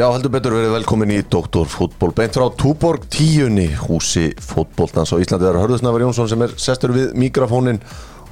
[0.00, 5.44] Já, heldur betur verið velkomin í Doktorfútból beint frá Túborg tíunni húsi fútbóltans á Íslandi.
[5.44, 7.82] Það er Hörðusnafar Jónsson sem er sestur við mikrofónin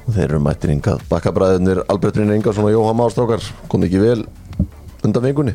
[0.06, 4.24] og þeir eru mættir yngað bakkabræðinir Albertrin Ingarsson og Jóhann Mástrákar kom ekki vel
[5.04, 5.54] undan vingunni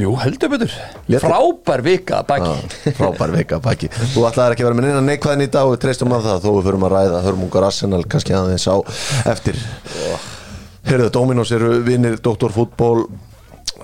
[0.00, 0.72] Jú, heldur betur.
[1.12, 1.28] Léttir.
[1.28, 2.56] Frábær vika baki.
[2.88, 3.92] Já, frábær vika baki.
[4.14, 6.44] Þú ætlaðir ekki að vera með neina neikvæðin í dag og við treystum að það
[6.46, 8.76] þó við förum að ræða hörmungar Arsenal kannski aðeins á
[9.28, 9.60] eftir.
[10.88, 13.10] Heyrðu, Dominos eru vinnir Doktorfútból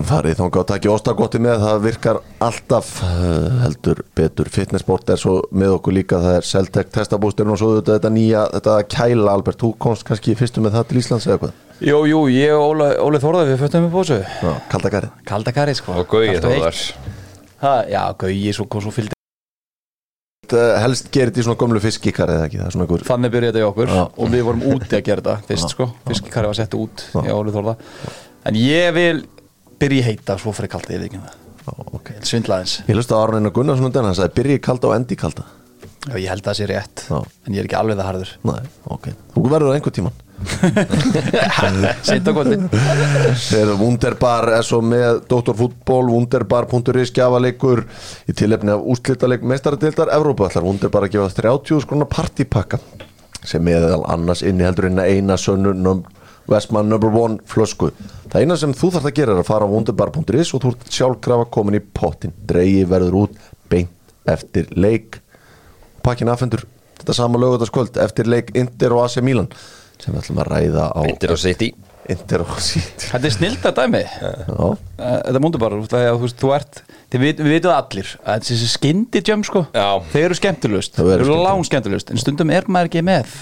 [0.03, 1.63] farið þangað að taki óstakotti með.
[1.63, 4.51] Það virkar alltaf eh, heldur betur.
[4.51, 6.19] Fitnessport er svo með okkur líka.
[6.23, 10.35] Það er Celtec testabústurinn og svo þetta, þetta nýja, þetta kæla Albert, þú komst kannski
[10.39, 11.57] fyrstu með það til Íslands eða hvað?
[11.85, 15.17] Jú, jú, ég og Óli, Óli Þórðar við föttum við bósu Já, kalda garið.
[15.27, 15.97] Kaldakari, sko.
[15.99, 16.85] Og Gauji og Þórðar.
[17.91, 19.15] Já, Gauji, svo, svo fylgdi
[20.53, 23.31] Eh, Helst gerir þetta í svona gömlu fiskikar eða ekki, það er svona einhver Þannig
[23.33, 23.93] byrjaði þetta í okkur.
[23.95, 24.03] Já.
[24.21, 25.87] Og við vorum úti að gera þetta fyrst, sko.
[26.05, 27.21] Fiskikari var sett út Já.
[27.23, 27.79] í Óli Þórðar.
[28.45, 29.23] En ég vil
[29.81, 31.37] byrja í heita Svo fyrir kalda, ég veit ekki um það.
[31.65, 32.11] Já, ok.
[32.29, 35.17] Svindlaðins Ég hlusta á Arnina Gunnarsson um den, hann sagði byrja í kalda og endi
[35.19, 35.47] kalda.
[36.05, 37.17] Já, ég held að það sé rétt Já.
[37.47, 38.35] En ég er ekki alveg það harður.
[38.45, 38.61] Nei,
[38.93, 40.21] ok, þú verður það einhver tíman
[42.05, 42.57] Sint á kvöldi
[43.39, 47.85] Þegar Wunderbar er svo með Dóttorfútból, Wunderbar.is gjafaleikur
[48.27, 52.81] í tilefni af úslitaleg meistaradildar Evrópa ætlar Wunderbar að gefa 30 skrona partipakka
[53.45, 56.03] sem meðal annars inniheldur inn eina sönnu num,
[56.51, 57.89] Westman number one flösku.
[58.29, 60.91] Það eina sem þú þarft að gera er að fara á wunderbar.is og þú ert
[60.93, 63.39] sjálfkrafa komin í pottin dreigi verður út
[63.71, 63.91] beint
[64.29, 65.19] eftir leik.
[66.05, 66.65] Pakkin affendur
[66.99, 69.49] þetta sama lögutaskvöld eftir leik Inter og AC Milan
[70.01, 71.71] sem við ætlum að ræða á Indir og City.
[72.11, 73.07] Inter og City.
[73.09, 74.03] Þetta er snilda dæmi.
[74.05, 75.75] Já, Eh, Þetta múndur bara,
[77.19, 79.65] við vitum það allir að þessi skyndi jömm sko,
[80.13, 83.33] þeir eru skemmtilegust þeir eru lang skemmtilegust, en stundum er maður ekki með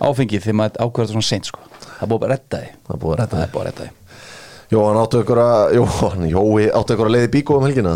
[0.00, 1.60] áfengið þegar maður ákveður þetta svona seint sko,
[2.02, 2.70] það er búið að redda því.
[2.86, 3.90] Það er búið að að redda því.
[4.72, 7.92] Jóhann áttu ykkur að Jóhann, Jói áttu ykkur að leiði bíkó um helgina?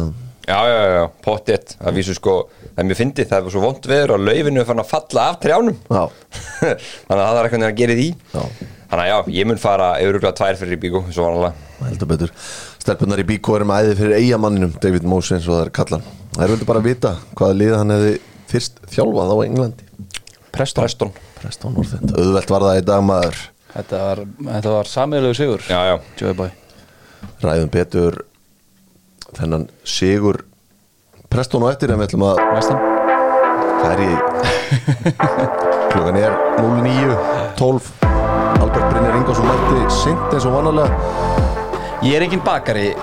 [0.46, 3.62] Já, já, já, já, pottétt Það vísu sko, það er mjög fyndið Það er svo
[3.64, 5.78] vond veður og laufinu er fann að falla af trjánum.
[5.88, 6.04] Já,
[6.60, 8.06] Þannig að það er eitthvað að gera í því.
[8.36, 8.44] Já.
[8.86, 12.36] Þannig að já, ég mun fara Euruglega tvær fyrir í bíkó, svo vanlega heldur betur.
[12.84, 16.44] Stelpunar í bíkó eru með æði fyrir eigamanninum David Moses og það er kallan Það
[16.44, 18.14] er vildi bara vita hvaða lið hann hefði
[18.52, 19.90] fyrst þjálfað á Englandi.
[20.52, 21.10] Preston, Preston
[21.40, 21.74] Preston
[23.76, 25.64] Þetta var, þetta var sammeðlegu sigur.
[25.68, 26.48] Já, já, Joey Boy.
[27.42, 28.14] Ræðum betur
[29.36, 30.38] þennan sigur.
[31.28, 32.36] Preston og eftir en við ætlum að
[33.76, 34.12] Það er í
[35.92, 36.32] Klukkan er
[36.62, 37.90] 09.12
[38.62, 40.90] Albert Brynjar Ingarsson mætti sint eins og vanalega.
[42.06, 42.88] Ég er engin bakari.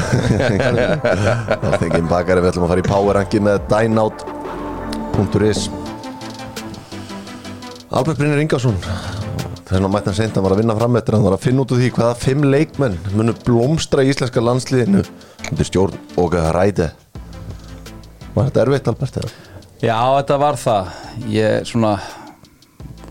[0.30, 5.60] Það er engin bakari, við ætlum að fara í powerranki með dynout.is
[7.90, 8.78] Albert Brynjar Ingarsson
[9.70, 11.74] þess að mættan seint hann var að vinna fram eftir hann var að finna út
[11.74, 15.04] úr því hvaða fimm leikmenn munu blómstra í íslenska landsliðinu
[15.50, 16.90] undir stjórn og ræði
[18.34, 19.16] Var þetta erfitt Albert?
[19.20, 19.30] eða?
[19.80, 20.90] Já, þetta var það.
[21.32, 21.94] Ég svona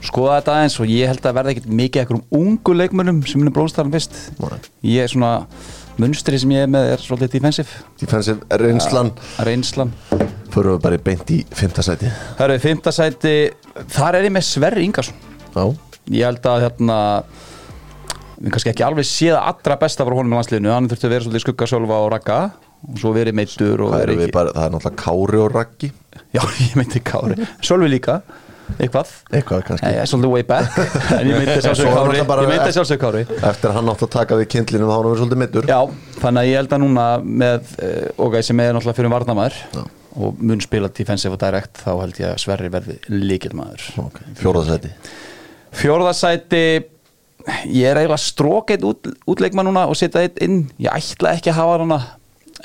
[0.06, 3.42] skoða þetta aðeins og ég held að verða ekkert mikið ekkur um ungu leikmönnum sem
[3.42, 4.16] munu blómstæðan fyrst.
[4.40, 4.60] Nei.
[4.94, 5.34] Ég er svona
[6.00, 7.84] munstri sem ég er með er svolítið defensive.
[8.00, 9.12] Defensive reynslan.
[9.44, 9.92] Reynslan.
[10.54, 13.34] Förum við bara beint í fymta sæti Það eru fymta sæti
[13.94, 15.20] þar er ég með Sverri Ingarsson
[15.54, 15.66] Já,
[16.10, 16.98] ég held að hérna
[18.40, 21.28] við kannski ekki alveg séð allra besta frá honum í landsliðinu, hann þurfti að vera
[21.28, 22.42] svolítið skugga Sölva og Ragga
[22.88, 25.90] og svo verið meittur og verið er ekki bara, það er náttúrulega Kári og Raggi.
[26.36, 28.22] Já, ég meinti Kári, Sölvi líka.
[28.78, 29.90] Eitthvað, Eitthvað kannski.
[29.90, 30.76] Ég er svolítið way back.
[31.18, 32.20] En ég meinti sjálfsög Kári.
[32.22, 32.28] náttúrulega
[33.50, 35.80] Eftir að hann átt að taka við kindlinum þá hann verið svolítið mittur já,
[36.20, 37.06] þannig að ég held að núna
[37.44, 39.58] með uh, Ógæ sem er náttúrulega fyrir varnamæður
[40.20, 44.38] og mun spila defensive og direct þá held ég að Sverri verði líkilmaður okay.
[44.38, 44.94] Fjóraðsæti
[45.76, 46.62] Fjórðasæti
[47.70, 50.64] ég er eiginlega strókeitt út, útleikma núna og setja eitt inn.
[50.82, 52.00] Ég ætla ekki að hafa hana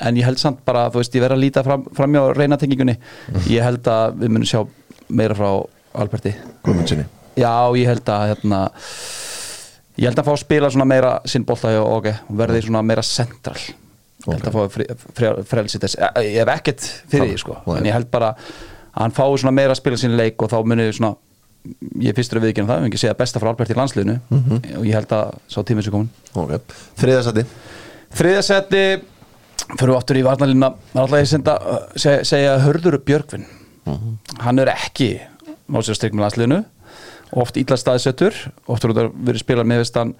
[0.05, 2.97] en ég held samt bara, þú veist, ég verð að líta fram, fram hjá reynatengingunni.
[3.47, 4.65] Ég held að við munum sjá
[5.09, 5.51] meira frá
[5.95, 6.33] Alberti.
[6.65, 8.59] Guðmundsinni já, ég held að hérna,
[9.99, 13.03] ég held að fá að spila svona meira sinn hjá OG og verði svona meira
[13.03, 13.57] central.
[14.25, 14.85] Ég held að fá fri,
[15.17, 17.57] fri, frelsi þess Eh, ég hef ekkert fyrir því sko.
[17.75, 20.63] en ég held bara að hann fái svona meira að spila sín leik og þá
[20.65, 21.15] muni svona
[22.01, 24.17] ég er fyrstur að viðkynna það, við hefum ekki segja besta frá Albert í landsliðinu.
[24.79, 26.61] Og ég held að sá tímið sem komin okay.
[27.01, 27.45] Þriðasæti
[28.15, 28.83] þriðasetti
[29.75, 31.55] fyrir við aftur í varnalínuna alltaf ég senda,
[31.97, 33.45] segja, segja Hörður Björgvin.
[34.41, 35.15] Hann er ekki
[35.65, 36.61] náttúrulega styrk með landsliðinu.
[37.35, 38.35] Oft illa staðsettur
[38.71, 40.13] oft er verið spilað með veist hann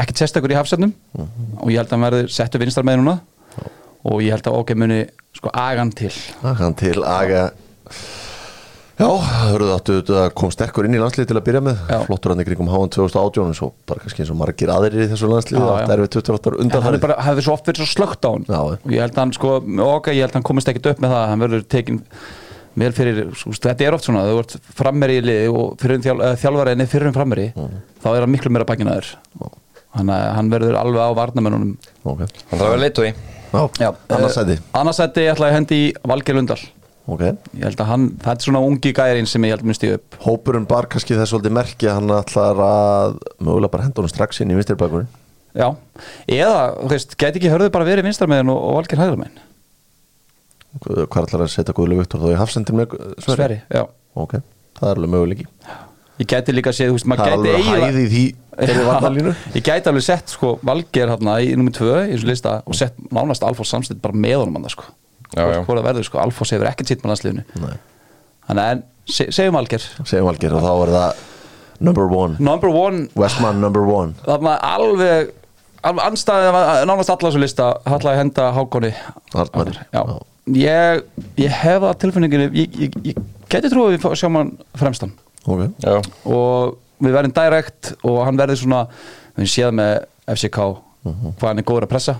[0.00, 3.18] ekki testakur í hafsendum og ég held að hann verði settur vinstar með núna.
[4.06, 5.00] Og ég held að OK muni
[5.36, 6.12] sko agan til.
[6.42, 7.50] Hann til aga
[8.96, 9.08] Já,
[9.52, 11.80] hörðu áttu þetta kom sterkur inn í landslið til að byrja með.
[11.90, 11.98] Já.
[12.06, 15.08] flottur hann í kringum háan 2018 en svo bara kannski eins og margir aðrir í
[15.10, 17.82] þessu landslið það er við 28 En hann er undanfarið bara, hefði svo oft verið
[17.82, 18.56] svo slögt á hann Já.
[18.64, 19.52] og ég held að hann sko,
[19.84, 22.00] ok, ég held að hann komist ekkit upp með það hann verður tekin
[22.76, 26.16] vel fyrir sko, þetta er oft svona, þú ert frammeri í liði og fyrir þjál,
[26.40, 27.46] þjálfariðinni fyrir um frammeri
[28.00, 29.12] þá er hann miklu meira bakinaður
[29.96, 33.10] þannig að hann verður alveg á varnamennunum Ok, Hann þarf að vera leitói
[33.80, 34.56] Já, annarsæti.
[35.32, 36.58] ætla ég að hendi í Valgeir Lundal
[37.06, 37.20] Ok,
[37.54, 39.92] ég held að hann, það er svona ungi gærin sem ég held að minnst ég
[39.94, 40.16] upp.
[40.24, 41.46] Hópurinn bar kannski þess að
[41.94, 45.06] hann ætlar að mögulega bara henda honum strax inn í vinstirbækurinn
[45.56, 45.70] Já,
[46.28, 49.38] eða, þú veist, gæti ekki hörðu bara verið vinstarmegin og, Valgeir hægramenn
[50.82, 52.86] Hvað ætlar að setja Guðlu Viktor þá í hafsendin með
[53.22, 53.36] Sverri?
[53.38, 53.86] Sveri, já.
[54.18, 54.34] Ok,
[54.76, 55.46] það er alveg möguleiki.
[56.20, 58.24] Ég gæti líka séð, þú veist, Það maður er gæti alveg eiginlega- hæði í því
[58.66, 61.54] þeirri varnalínu Ég gæti alveg sett sko Valgeir hérna í
[65.36, 65.44] nummer 2 í þessu lista og sett nánast Alfons samstitt bara með honum hann sko
[65.44, 65.62] Já, já.
[65.66, 67.42] Hvort það verður sko, Alfons hefur ekkert sitt með landsliðinu.
[67.62, 67.74] Nei,
[68.46, 71.24] Þannig en, se, segjum Valgeir segjum Valgeir og þá er það
[71.86, 72.36] number one.
[72.40, 74.14] Number one, Westman number one.
[74.24, 75.32] Þarna alveg
[75.86, 77.90] alveg anstæðið að nánast alla þessu lista að
[78.22, 79.84] henda.
[79.92, 80.02] Já,
[80.56, 81.02] ég,
[81.44, 83.20] ég hef það tilfinninginu ég, ég, ég
[83.52, 85.12] gæti trúið að við fá- sjáum hann fremstan.
[85.46, 85.98] Ok, Já,
[86.32, 88.80] og við verðum direkt og hann verður svona
[89.36, 89.92] við séð með
[90.32, 90.58] FCK
[91.06, 92.16] hvað hann er góður að pressa.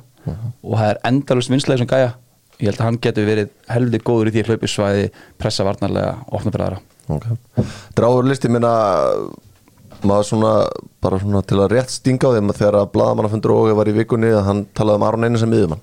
[0.62, 2.12] Og það er endalust vinslega sem gæja
[2.61, 5.08] ég held að hann getur verið helviti góður í því að hlaupi svæði
[5.38, 7.26] pressa varnarlega, opna bregðara ok.
[7.99, 8.73] Dráður listi minna
[10.06, 10.53] maður svona,
[11.03, 13.94] bara svona til að rétt stinga á þeim að þegar að bladamannafundur og var í
[13.97, 15.81] vikunni að hann talaði um Aron Einar sem miðumann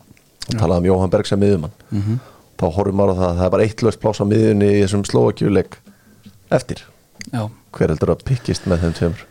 [0.49, 2.19] hann talaði um Jóhann Berg sem miðumann Mhm.
[2.59, 4.81] þá horfum maður á það að það er bara eitt löst pláss á miðunni í
[4.83, 5.77] þessum slóakjuleik
[6.53, 6.83] eftir.
[7.33, 7.49] Já.
[7.73, 9.21] hver heldur að pikkist með þeim tveimur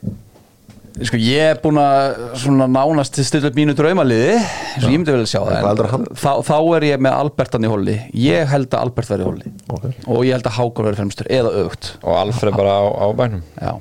[0.93, 5.15] Sko ég er búin að svona nánast stilla upp mínu draumaliði eins og ég myndi
[5.15, 5.81] vel að sjá það
[6.21, 9.53] þá, þá er ég með Albertan í hóli ég held að Albert verði í hóli
[9.73, 9.87] Ok.
[10.05, 13.41] og ég held að Hákon verði fremstur eða aukt og Alfred bara á, á bænum.
[13.57, 13.73] Já.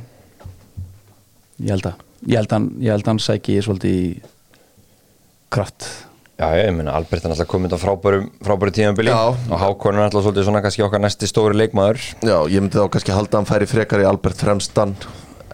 [1.62, 4.10] Ég held að Ég held að hann, ég held að hann sæki svolítið í
[5.52, 5.88] kraft.
[6.42, 9.10] Já, ég meina, Albert er alltaf komið á frábæru, frábæru tímabili.
[9.14, 9.34] Já.
[9.34, 11.98] og Hákon er alltaf svolítið svona kannski okkar næsti stóri leikmaður.
[12.26, 14.94] Já, ég myndi þá kannski halda að hann færi frekar í Albert fremstan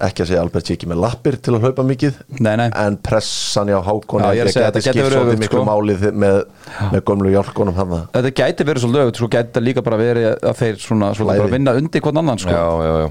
[0.06, 2.68] ekki að segja Albert sé ekki með lappir til að hlaupa mikið Nei, nei.
[2.70, 5.66] en pressan hjá Hákon Já, ég er að segja, geti þetta skipt verið miklu sko.
[5.70, 6.38] málið með,
[6.94, 10.28] með gömlu hjálkonum hann Þetta gæti verið svolítið auðvitað, svo gæti þetta líka bara verið
[10.52, 12.54] að þeir svona, svona bara vinna undir hvern annan sko.
[12.54, 13.10] Já, já, já.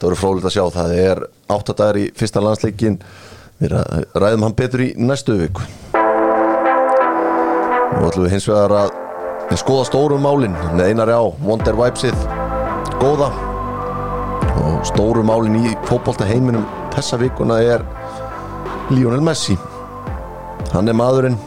[0.00, 2.96] Það voru frólitt að sjá, það er áttadagar í fyrsta landsleikin
[3.60, 5.66] við ræ- ræðum hann betur í næstu viku.
[7.90, 12.16] Nú ætlum við hins vegar að skoða stóru málin með einari á Wonder Vibesið
[13.02, 13.28] góða
[14.60, 16.64] og stóru málin í fótbolta heiminum
[16.94, 17.84] þessa vikuna er
[18.90, 19.56] Lionel Messi
[20.72, 21.38] hann er maðurinn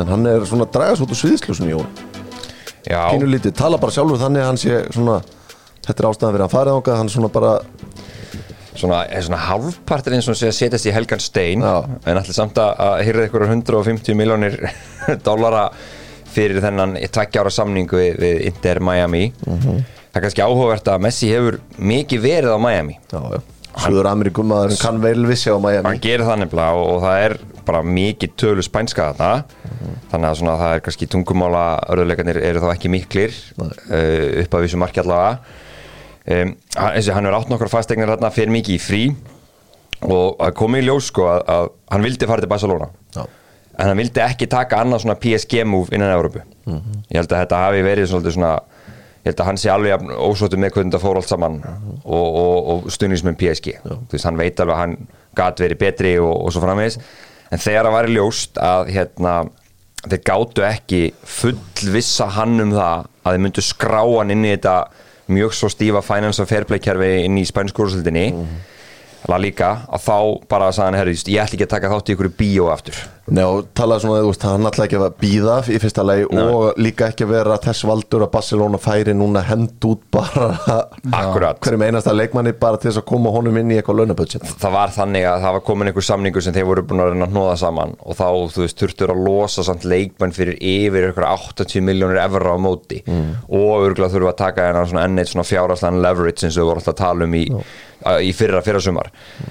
[0.00, 1.88] en hann er svona að draga svo út úr sviðsljósunni Jón
[2.86, 5.18] Já, pínu lítið, tala bara sjálfur þannig hann sé svona
[5.86, 7.52] þetta er ástæðan fyrir að farið ángað hann svona bara
[8.76, 11.74] svona, svona halvpartir eins og sé að setjast í helgan stein Já.
[12.06, 14.58] en allir samt að- hýrða ykkur 150 miljónir
[15.26, 15.66] dollara
[16.36, 19.84] fyrir þennan tveggja ára samningu við, við Inter Miami Mhm.
[20.16, 22.94] Það er kannski áhugavert að Messi hefur mikið verið á Miami.
[23.76, 25.84] Suður Ameríkum að hann kann vel vissi á Miami.
[25.84, 27.34] Hann gerir það nefnilega og, og það er
[27.66, 29.44] bara mikið tölu spænska þarna.
[30.12, 33.68] Þannig að svona, það er kannski tungumála örðuleikarnir eru þá ekki miklir uh,
[34.40, 35.64] upp að vissu marki allavega.
[36.26, 39.02] Um, hann, eins og hann er átt nokkar fastegnir þarna fyrir mikið í frí.
[40.06, 42.88] Og að komið í ljós sko að, að hann vildi fara til Barcelona.
[43.16, 43.26] Já.
[43.76, 47.58] en hann vildi ekki taka annað svona PSG move innan Európu ég held að þetta
[47.60, 48.52] hafi verið svona
[49.26, 52.58] ég held að hann sé alveg ósóttu með hvernig þetta fór allt saman og, og,
[52.70, 54.94] og stuðnismenn PSG veist, hann veit alveg að hann
[55.36, 57.00] gat verið betri og, og svo framvegis.
[57.50, 59.32] En þegar það var ljóst að hérna,
[60.06, 64.76] þeir gátu ekki fullvissa hann um það að þeir myndu skrá hann inn í þetta
[65.34, 68.28] mjög svo stífa finance og fair play kerfi inn í spænsku úrsöldinni
[69.30, 70.16] La Liga að þá
[70.50, 72.98] bara sagði hann, herri, ég ætla ekki að taka þátt í ykkur bíó aftur.
[73.26, 76.76] Nei, og talaði svona, þú veist, hann ætlaði ekki að býða í fyrsta lagi og
[76.78, 80.46] líka ekki að vera þess valdur að Barcelona færi núna hend út bara
[81.64, 84.46] hverjum einasta leikmanni bara til þess að koma honum inn í eitthvað launabudget.
[84.62, 87.26] Það var þannig að það var komin einhver samningur sem þeir voru búin að reyna
[87.26, 91.26] að hnóða saman og þá, þú veist, þurftur að losa samt leikmann fyrir yfir ykkur
[91.32, 95.48] 80 miljónir evra á móti og örgulega þurfum að taka hennar svona enn eitt svona
[95.50, 97.76] fjáraslan leverage eins og við vorum alltaf að tala um í, að,
[98.22, 99.10] í fyrra, fyrra sumar.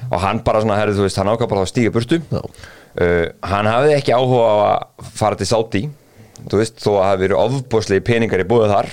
[0.10, 2.22] Og hann bara svona, herri, þú veist, hann ákvað bara að stíga burtu.
[2.32, 2.42] Já.
[2.42, 5.86] uh, hann hafði ekki áhuga á að fara til Saudi
[6.50, 8.92] þú veist, þó að það hafi verið ofbúslegi peningar í búið þar.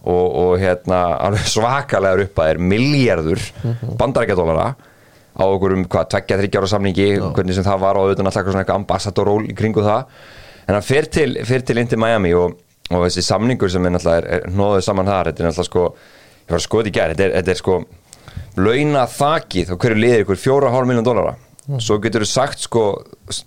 [0.00, 3.42] Og, og hérna alveg svakalegar upp að er miljardur
[4.00, 4.70] bandarækjadólara
[5.36, 8.48] á okkur um hvað, tveggja, þryggja ára samningi hvernig sem það var og auðvitað alltaf
[8.48, 10.16] svona eitthvað ambassadoról í kringu það.
[10.64, 12.56] En hann fer til, fer til inn til Miami og,
[12.88, 15.84] og þessi samningur sem er náttúrulega er, er nóðuð saman þar, þetta er náttúrulega sko
[15.90, 17.78] ég var að skoða í gær þetta er, þetta er sko
[18.56, 20.40] launa þakið á hverju liðir ykkur?
[20.40, 21.36] Fjóra hálf miljón dólara
[21.78, 22.82] svo getur þú sagt sko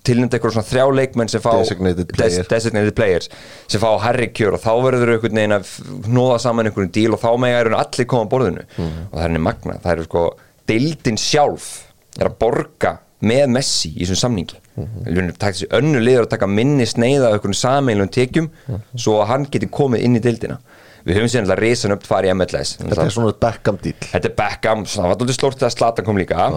[0.06, 2.48] tilnæmt eitthvað svona þrjá leikmenn sem fá Designated player.
[2.50, 3.30] designated players
[3.68, 5.72] sem fá herri kjör og þá verður veginn að
[6.08, 8.68] nóða saman einhvern díl og þá mega eru allir koma að borðinu.
[8.78, 10.25] Og það er henni magna, það eru sko
[10.70, 11.72] deildin sjálf
[12.20, 14.60] er að borga með Messi í þessum samningi.
[14.74, 15.34] Mm -hmm.
[15.38, 18.50] takk þessi önnu liður að taka minni sneiða af einhvern sameilum tekjum
[18.96, 20.60] svo að hann geti komið inn í deildina
[21.03, 24.00] við höfum sér alltaf risan upp fari í MLS Þetta er svona Beckham deal.
[24.12, 26.50] Þetta er Beckham, það var alltaf slórt þegar Slatan kom líka.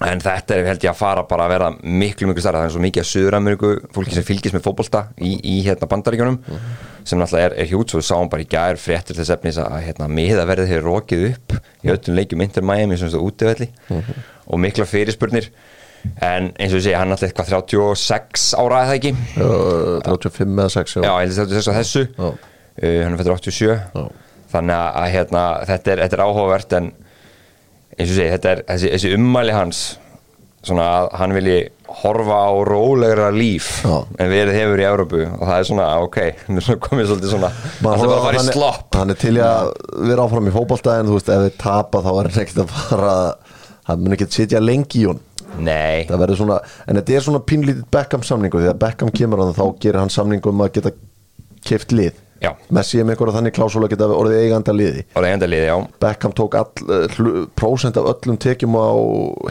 [0.00, 2.72] En þetta er held ég að fara bara að vera miklu miklu starra, það er
[2.72, 6.38] svo mikið að Suður-Ameríku fólki sem fylgist með fótbolta í, í hérna bandaríkjunum
[7.04, 7.92] sem náttúrulega er, er hjút.
[7.92, 11.58] Svo við sáum bara í gær fréttir þess efnis að hérna, miðaverðið hefur rokið upp
[11.84, 13.68] í öllum leikjum Inter Miami sem þetta útivelli.
[14.48, 15.50] Og mikla fyrirspurnir.
[16.24, 19.12] En eins og ég segi, hann alltaf eitthvað 36 ára eða ekki?
[19.36, 22.06] Uh, 35 eða 6 já, ég held að 36 á þessu.
[22.16, 22.49] Já.
[22.82, 24.04] Uh, hann er fættur 87 Já.
[24.54, 26.92] þannig að, að hérna, þetta, er, þetta er áhugavert en
[27.96, 29.82] eins og segi, þetta er þessi, þessi ummæli hans
[30.60, 31.60] svona að hann vilji
[32.00, 33.94] horfa á rólegra líf Já.
[34.20, 36.18] en verið hefur í Európu og það er svona, ok,
[36.60, 38.98] er komið svolítið svona það er bara að fara í slopp.
[38.98, 39.72] hann er til að
[40.10, 42.76] vera áfram í fótbolta en þú veist, ef þið tapa þá er hann ekkert að
[42.76, 43.16] fara
[43.88, 45.22] hann mun ekki sitja lengi í hún
[45.60, 49.56] nei, það svona, en þetta er svona pínlítið Beckham samningu, því að Beckham kemur hann
[49.56, 50.92] þá gerir hann samningu um að geta
[51.66, 52.54] keft lið Já.
[52.72, 56.54] Messi er með einhverja þannig klásúla geta orðið eiganda liði og enda liði, Beckham tók
[56.56, 56.70] all,
[57.18, 58.88] hlu- prósent af öllum tekjum á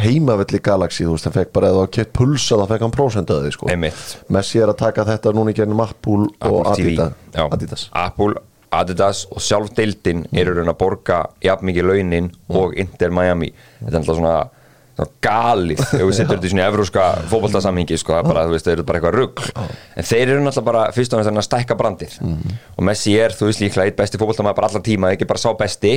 [0.01, 3.43] heimavelli Galaxy, þú veist, hann fekk bara eða kett pulsa þá fekk hann prósent af
[3.45, 3.69] því sko.
[3.69, 4.03] Einmitt.
[4.33, 6.95] Messi er að taka þetta núna í gernum Apple og Apple TV.
[6.97, 7.49] Adidas.
[7.53, 7.89] Adidas.
[7.93, 8.41] Apple,
[8.71, 13.93] Adidas og sjálf deildin eru raun að borga jafn mikið launin og Inter Miami þetta
[13.95, 14.35] er alltaf svona
[15.23, 15.83] galið.
[15.85, 18.75] Ef við setjum þetta í svona evróska fótboltasamhingi sko, það er bara, þú veist, það
[18.75, 19.43] eru bara eitthvað rugg
[19.99, 22.17] en þeir eru náttúrulega bara fyrst og næst að stækka brandið.
[22.75, 25.49] Og Messi er, þú veist líklega eitt besti fótboltamaður bara allan tíma, ekki bara sá
[25.59, 25.95] besti.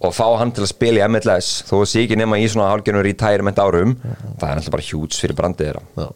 [0.00, 3.04] Og fá hann til að spila í MLS þó sé ekki nema í svona hálgjörnum
[3.06, 5.86] retirement árum það er náttúrulega bara hjúts fyrir brandið þeirra.
[6.00, 6.08] Já.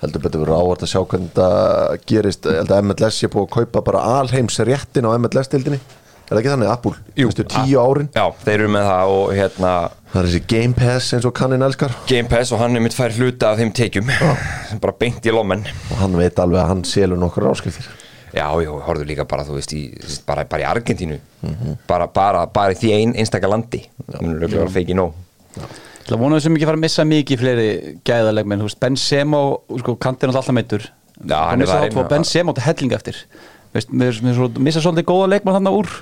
[0.00, 3.46] heldur betur verið ávart að sjá hvernig þetta gerist, ég held að MLS sé búið
[3.46, 5.80] að kaupa bara alheims réttin á MLS-dildinni
[6.30, 8.10] er það ekki þannig, Apple, Vistu, tíu árin?
[8.14, 9.72] Já, þeir eru með það og hérna
[10.12, 11.96] það er þessi Game Pass eins og kannin elskar.
[12.10, 14.12] Game Pass og hann er mitt fær hluta af þeim tekjum.
[14.84, 15.66] Bara beint í lommen.
[15.90, 17.90] Og hann veit alveg að hann selur nokkur áskriftir
[18.30, 19.88] Já, já, horfðu líka bara, þú veist, í,
[20.22, 21.16] bara, bara í Argentínu.
[21.90, 23.80] Bara, bara, bara í því ein, einstaka landi.
[24.06, 25.16] Það er löglega að feiki nóg.
[26.06, 27.66] Það vonaðu sem ekki fara að missa mikið fleiri
[28.06, 29.40] gæðalegmenn, þú veist, Ben Semo
[29.82, 30.86] sko, kantinn alltaf meittur
[31.20, 31.90] Já, hann er varinn.
[31.90, 33.18] átvo Ben Semo til helling eftir.
[33.74, 35.92] Veist, mér, mér, mér missa svolítið góða leikmann þannig úr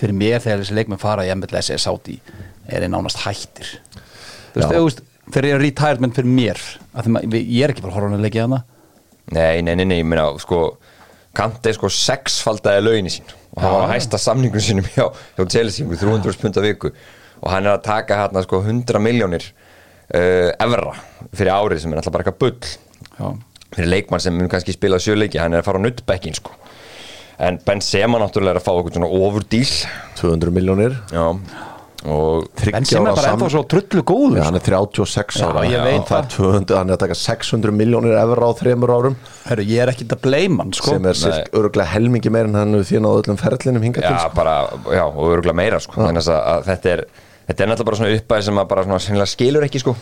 [0.00, 2.18] fyrir mér þegar þessi leikmenn fara í MLS eða í
[2.70, 3.72] er þeir nánast hættir.
[4.54, 6.62] Þú veist, veist þegar ég er retirement fyrir mér
[7.06, 8.62] maður, ég er ekki bara hann að leikja hana.
[9.30, 10.64] Nei, nei, nei, nei, ég meina, sko
[11.36, 15.04] Kante sko sexfaldaði launin sín og hann var að hæsta samningun sínum hjá,
[15.36, 18.98] hjá Chelsea um 300 pund á viku og hann er að taka hérna sko 100
[19.02, 20.96] miljónir uh, evra
[21.30, 22.74] fyrir árið sem er alltaf bara eitthvað bull.
[23.20, 23.28] Já.
[23.76, 26.56] fyrir leikmann sem mun kannski spila sjöleiki hann er að fara á nuttbekkin sko
[27.40, 29.66] en Benzema náttúrulega er að fá eitthvað svona overdíl.
[30.20, 31.26] 200 miljónir já.
[32.08, 34.38] Og Ben Semo er bara ennþá svo trullu góður.
[34.38, 35.64] Já, hann er 36 Já, ára.
[35.68, 39.16] ég veit hann, fær 200, hann er að taka 600 miljónir efra á þremur árum.
[39.44, 40.94] Herru, ég er ekkit að bleima hann sko.
[40.94, 44.14] sem er sirk, öruglega helmingi meir en hann hefur þín á öllum ferlinum hingað til
[44.16, 44.32] já, sko.
[44.38, 44.54] bara,
[44.96, 46.00] já, og örgulega meira sko.
[46.00, 47.04] Þannig að, að þetta er
[47.50, 49.96] þetta er náttúrulega bara svona uppæði sem að bara skilur ekki sko.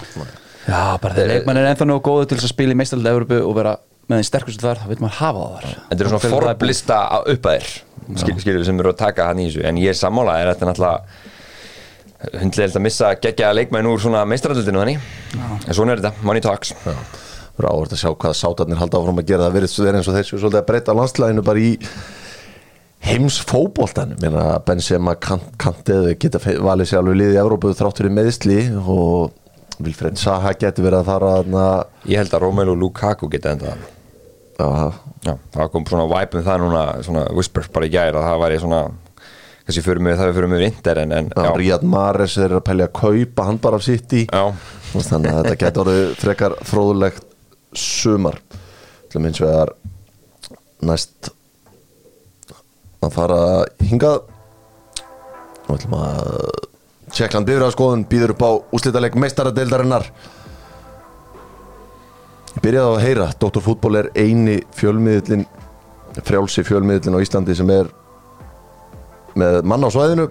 [0.69, 3.55] Já, bara þegar leikmann er ennþá nógu góður til að spila í meistarlega Európu og
[3.59, 3.75] vera
[4.09, 6.47] með þeim sterkustu þar, þá veit maður hafa það þar Þetta svona það er búið.
[6.49, 6.99] forblista
[7.35, 7.71] uppæðir
[8.17, 9.65] skil, skilur sem eru að taka hann í þessu.
[9.69, 11.27] En ég er sammála er þetta náttúrulega
[12.43, 15.03] hundlega að missa geggja leikmenn úr svona meistaraldinu þannig
[15.69, 16.73] en svona er þetta, money talks.
[16.73, 16.95] Já.
[17.59, 19.47] Það er áhvert að sjá hvað sátarnir halda áfram að gera.
[19.49, 21.73] Það verið verið eins og þessu svolítið að breyta landslæðinu bara í
[23.09, 28.15] heims fótboltan Meina, Benzema kant, kantið geta valið sér alveg liðið í Evrópu þráttur í
[28.15, 29.37] meðsli og
[29.79, 31.67] Vilfred Saha geti verið að fara þarna.
[32.11, 33.98] Ég held að Romelu Lukaku geta enda það
[34.59, 34.93] Já,
[35.27, 38.43] Já, það kom svona vibe um það núna svona whisper bara í gær að það
[38.43, 38.81] væri svona
[39.69, 41.49] kannski fyrir mig, það er fyrir mig vinter en, en já.
[41.59, 45.83] Ríad Mares er að pelja að kaupa hann bara sitt í þannig að þetta getur
[45.85, 47.27] orðið frekar fróðulegt
[47.77, 48.39] sumar.
[49.09, 49.75] Til að minnst vegar
[50.89, 51.31] næst
[53.05, 53.43] að fara
[53.91, 54.23] hingað.
[55.69, 56.33] Og ætlum að
[57.13, 60.09] Tjekkland bifræðaskoðun býður upp á úslitaleg meistaradeildarinnar
[62.63, 63.63] byrjaði að heyra Dr.
[63.65, 65.45] Fútból er eini fjölmiðlin
[66.25, 67.91] frjálsi fjölmiðlin á Íslandi sem er
[69.39, 70.29] með mann á svæðinu.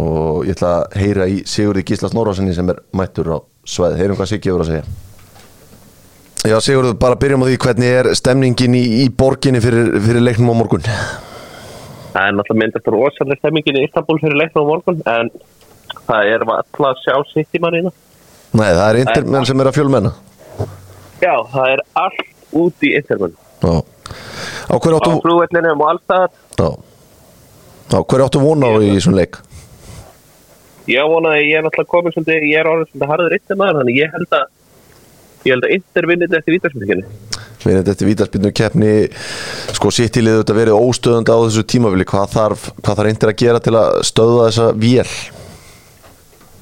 [0.00, 4.18] Og ég ætla að heyra í Sigurði Gísla Snorrasinni sem er mættur á svæði heyrum
[4.18, 4.84] hvað Siggi hefur að segja.
[6.48, 10.54] Já Sigurður, bara byrjum á því hvernig er stemningin í, í borginni fyrir, fyrir leiknum
[10.56, 10.86] á morgun?
[12.10, 15.30] Það er náttúrulega myndast rosalega stemmingin í Istanbul fyrir leiknum á morgun en
[16.08, 17.92] það er alltaf að sjá sitt í mannina.
[18.56, 20.14] Nei, það er intermenn sem er að fjölmenna
[21.20, 22.22] Já, það er allt
[22.56, 23.34] út í intermenn.
[23.62, 23.74] Já
[24.70, 26.32] Á hverju Á áttu, flugvellinum og alltaf.
[26.58, 26.68] já.
[27.94, 29.38] Á hverju áttu vona á í svona leik
[30.90, 33.98] Ég vona að ég er náttúrulega komin svolítið, ég er orðin svolítið harður intermaður, þannig
[34.00, 34.46] ég held að
[35.44, 37.04] ég held að Inter vinnit eftir vítarsmyndinni.
[37.60, 38.90] Við erum þetta vítarspinnu keppni
[39.76, 43.60] sko sittilið þetta verið óstöðandi á þessu tímafili hvað þarf, hvað þarf Inter að gera
[43.62, 45.10] til að stöða þessa vél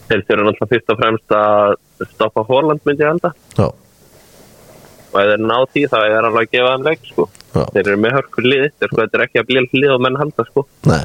[0.08, 3.30] Þeir þurfa náttúrulega fyrst og fremst að stoppa Holland myndi ég halda.
[3.58, 3.66] Já,
[5.18, 7.26] og ef þeir ná því þá er alveg að gefa þeim leik sko.
[7.58, 10.46] Þeir eru með hörkur lið sko, þetta er ekki að blíða lið og menn halda
[10.46, 10.64] sko.
[10.86, 11.04] nei.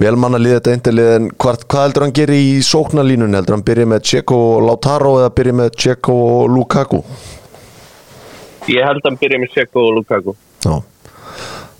[0.00, 3.38] Vel manna lið þetta Interlið en hvað, hvað heldur hann geri í sóknarlínunni?
[3.40, 7.02] Heldur hann byrja með Tjeko og Lautaro eða byrja með Tjeko og Lukaku?
[8.70, 10.36] Ég held að hann byrja með Seko og Lukaku.
[10.66, 10.76] Já.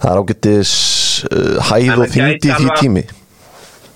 [0.01, 0.75] Það er ágættis
[1.29, 3.09] uh, hæð En og þyngdi í því tími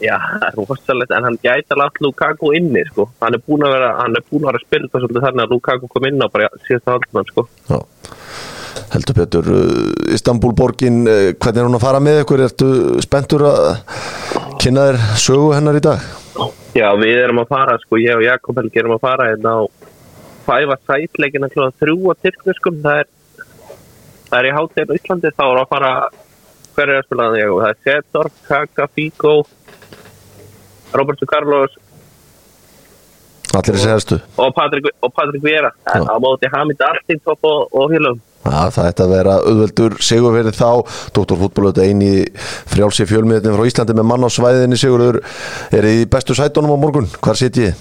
[0.04, 3.08] já, það er rosalegt en hann gæti alveg allt Lukaku inni sko.
[3.22, 5.54] hann er búin að vera hann er að vera að spila það svolítið þannig að
[5.54, 7.46] Lukaku kom inn á bara síðasta haldmann sko.
[7.70, 7.78] Já.
[8.94, 12.44] Heldur betur uh, Istanbul borgin, uh, hvernig er hún að fara með ykkur?
[12.46, 12.68] Ertu
[13.02, 13.64] spenntur að
[14.62, 16.04] kynna þér sögu hennar í dag?
[16.74, 19.62] Já, við erum að fara sko, ég og Jakob Helgi erum að fara hérna á
[20.44, 22.80] fæfa sætleikina klúða þrjú á Tyrkneskum.
[22.84, 23.10] Það er
[24.28, 25.34] það er í hátíðin á Íslandi.
[25.38, 25.92] Þá er að fara
[26.74, 27.28] hver er að spila?
[27.30, 29.36] Það það er Setor, Kaka, Figo
[30.94, 31.74] Roberto Carlos
[33.54, 34.20] allir þessi helstu.
[34.38, 34.88] og Patrik,
[35.86, 36.00] Já.
[36.10, 40.52] á móti Hamid Artintop og, og Hylum Já, það ætti að vera auðveldur sigur fyrir
[40.52, 40.68] þá.
[41.16, 42.10] Dóttorfútból auðvitað eini
[42.68, 44.76] frjálsi fjölmiðin frá Íslandi með mann á svæðinni.
[44.76, 45.22] Sigurður
[45.72, 47.08] er í bestu sætunum á morgun?
[47.24, 47.78] Hvar ég?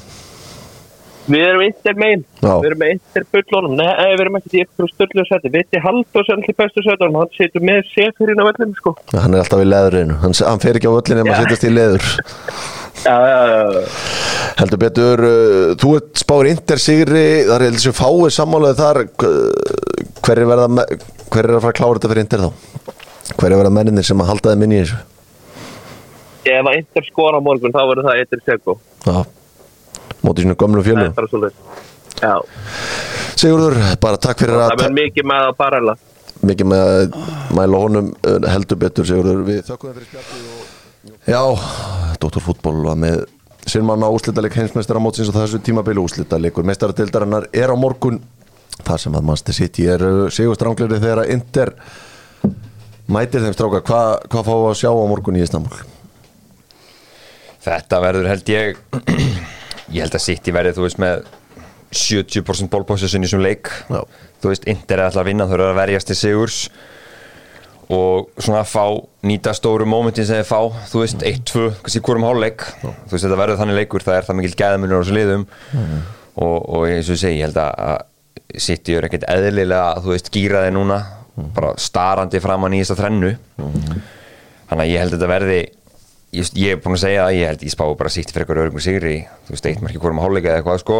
[1.27, 2.51] Við erum inter megin, Já.
[2.59, 6.31] við erum með inter fullónum, nei, við erum ekki í ykkur stöllu seti, Viti Halldórs
[6.31, 8.95] er alltaf bestu setunum hann setur með sefurinn á vellinu sko.
[9.13, 11.45] Hann er alltaf í leðurinu, hann, hann fer ekki á öllin ef maður Já.
[11.45, 12.09] sittast í leður.
[13.03, 13.85] Já, já, já,
[14.59, 19.01] Heldur betur, uh, þú ert spáir Inter sigri, það er sem fáið sammálaði þar.
[20.23, 20.85] Hver er, verða,
[21.33, 22.93] hver er að fara að klára þetta fyrir Inter þá?
[23.33, 25.01] Hver er að verða menninir sem að halda þeim inn í þessu?
[26.43, 29.17] ef að inter skora morgun þá verður það inter seko Já,
[30.23, 32.35] móti sínum gömlu það er bara svolítið já,
[33.43, 35.95] Sigurður, bara takk fyrir það að verður mikið með að parala
[36.43, 37.17] mikið með að
[37.55, 39.43] mæla honum uh, heldur betur Sigurður.
[39.47, 40.71] Við þökkum þeim fyrir spjallið og
[41.27, 41.41] Já,
[42.19, 42.43] Dr.
[42.43, 43.25] Fútból var með
[43.67, 46.03] Silman á úslitaleg heimsmeistara mótsins og þessu tímabili.
[46.03, 48.19] Úslitalegur meistaradeildarinnar er á morgun.
[48.83, 51.73] Þar sem að Manchester City er uh, sigur strangleiri þegar að Inter
[53.07, 53.83] mætir þeim stráka.
[53.87, 55.83] Hva, hvað fáum við að sjá á morgun í Istanbul?
[57.63, 58.81] Þetta verður held ég
[59.93, 61.23] ég held að City verði þú veist með
[61.93, 63.69] 70% bólpósessun í þessum leik.
[63.91, 64.01] Já.
[64.41, 66.59] þú veist, Inter er alltaf að vinna þau eru að verjast til sigurs.
[67.93, 68.85] Og svona að fá
[69.27, 73.39] nýta stóru mómentin sem þeir fá, þú veist, 1-2 kannski hvorum hálfleik, þú veist, þetta
[73.41, 75.45] verður þannig leikur það er það mikil gæðamunur á þessu liðum.
[76.33, 80.13] Og, og eins og ég segi, ég held að að City er ekkert eðlilega þú
[80.13, 80.99] veist, gýraði núna.
[81.53, 83.31] Bara starandi framan í þessa þrennu.
[83.57, 85.61] Þannig að ég held að þetta verði
[86.33, 88.65] ég, ég er búin að segja að ég held ég spá bara sýtti fyrir eitthvað
[88.65, 89.15] örgum sigri.
[89.47, 90.99] Þú veist, eitt marki hvorum hálfleika eða eitthvað sko.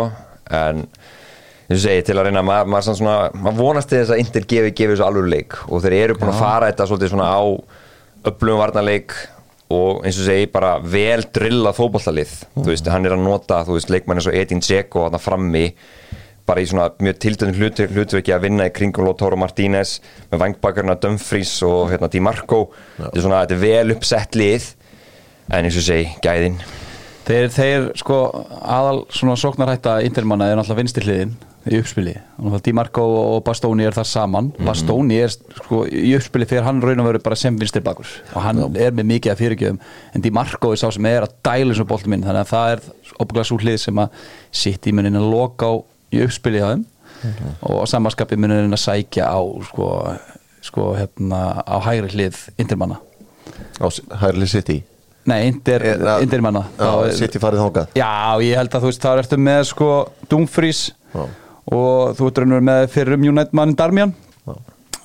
[0.54, 4.24] En eins og segi til að reyna maður, maður, svona, maður vonast til þess að
[4.24, 7.30] Inter gefi, gefi þessu alveg leik og þeir eru búin að fara þetta svolítið svona
[7.34, 7.44] á
[8.32, 9.16] öflugum varnarleik.
[9.74, 13.78] Og eins og segi bara vel drillað fótbollalið þú veist, hann er að nota, þú
[13.80, 15.64] veist, leikmann eins og Edin Dzeko þarna frammi
[16.46, 19.96] bara í svona mjög tildöndum hlutur, hluturveki að vinna í kringum Lotaro Martínez
[20.30, 22.66] með vangbakkarna Dumfries og hérna Di Marco.
[22.98, 24.68] Þetta er svona, þetta er vel uppsett lið
[25.50, 26.60] en eins og segi, gæðin.
[27.24, 28.20] Þeir, þeir sko
[28.60, 31.36] aðal svona sóknarætta intermanna er náttúrulega vinstri hliðin
[31.72, 32.18] í uppspili.
[32.66, 34.50] Di Marco og Bastoni er þar saman.
[34.68, 38.12] Bastoni er sko í uppspili þegar hann raun og veru bara sem vinstri bakur.
[38.34, 39.80] Og hann er með mikið að fyrirgjöfum.
[40.12, 42.28] En Di Marco er sá sem er að dæla eins og boltum inn.
[42.28, 44.22] Þannig að það er opglega svo hlið sem að
[44.64, 45.74] sitt í munin að loka á
[46.12, 46.88] í uppspili á þeim.
[47.72, 49.40] Og samanskapi munin að sækja á
[49.72, 49.92] sko,
[50.60, 53.00] sko hérna á hægri hlið intermanna.
[53.80, 53.88] Á
[54.20, 54.84] Hærli City
[55.26, 56.66] Nei, inter, Er það- intermanna.
[56.78, 57.88] Já, City farið þangað.
[57.96, 58.10] Já,
[58.44, 59.90] ég held að þú veist, þá ertu með sko
[61.14, 61.24] Já.
[61.72, 64.14] og þú ert raunur með fyrir um United mann Darmian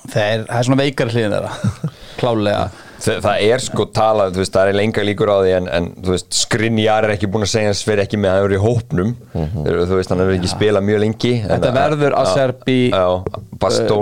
[0.09, 1.51] það er, það er svona veikari hliðin þeirra
[2.19, 2.63] klálega
[2.99, 6.13] það er sko talað, þú veist, það er lenga líkur á því en, en þú
[6.15, 8.61] veist, Skrinjar er ekki búin að segja hans fyrir ekki með að hann er í
[8.63, 9.13] hópnum.
[9.33, 13.21] Þú veist, hann hefur ekki spilað mjög lengi en- Þetta verður að Serbi, uh,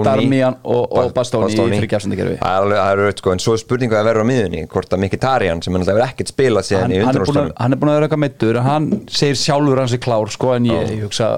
[0.05, 2.37] Darmian og- og Ba- Bastoni í þriggja-afsendingakerfi.
[2.41, 4.67] Það er alveg, það er auðvitað, sko, en svo er spurningu að verður á miðunni
[4.67, 7.97] hvort að Mkhitaryan sem hann hefur ekkert spilað síðan í undanúrstunum hann er búin að
[7.97, 11.29] vera eitthvað meittur hann segir sjálfur hans er klár sko, en ég, ég hugsa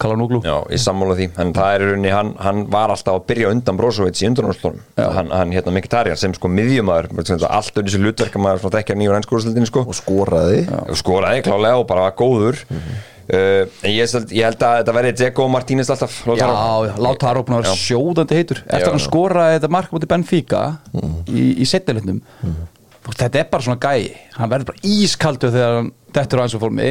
[0.00, 3.50] Kalanúglu Já, ég sammála því, en það er rauninni hann, hann var alltaf að byrja
[3.54, 7.10] undan Brozovic í undanúrslunum hann, hann hérna Mkhitaryan sem sko miðjumæður
[7.50, 9.84] allt undir þessu hlutverkamæður svona þekkja nýjur ennskóðslutinni sko.
[9.90, 10.64] Og skoraði.
[10.88, 12.60] Og skoraði klálega og bara var góður.
[13.30, 17.44] Uh, en ég, held- ég held að þetta verði Dzeko og Martínez alltaf Já, Lautaro.
[17.62, 17.76] Já.
[17.78, 18.58] sjóðandi heitur.
[18.64, 20.62] Eftir Já, að hann skoraði þetta mark mútið Benfica
[21.30, 22.18] í, í setnilutnum
[23.10, 24.10] Þetta er bara svona gæi.
[24.36, 26.88] Hann verður bara ískaldur þegar hann dettur á eins og fórmi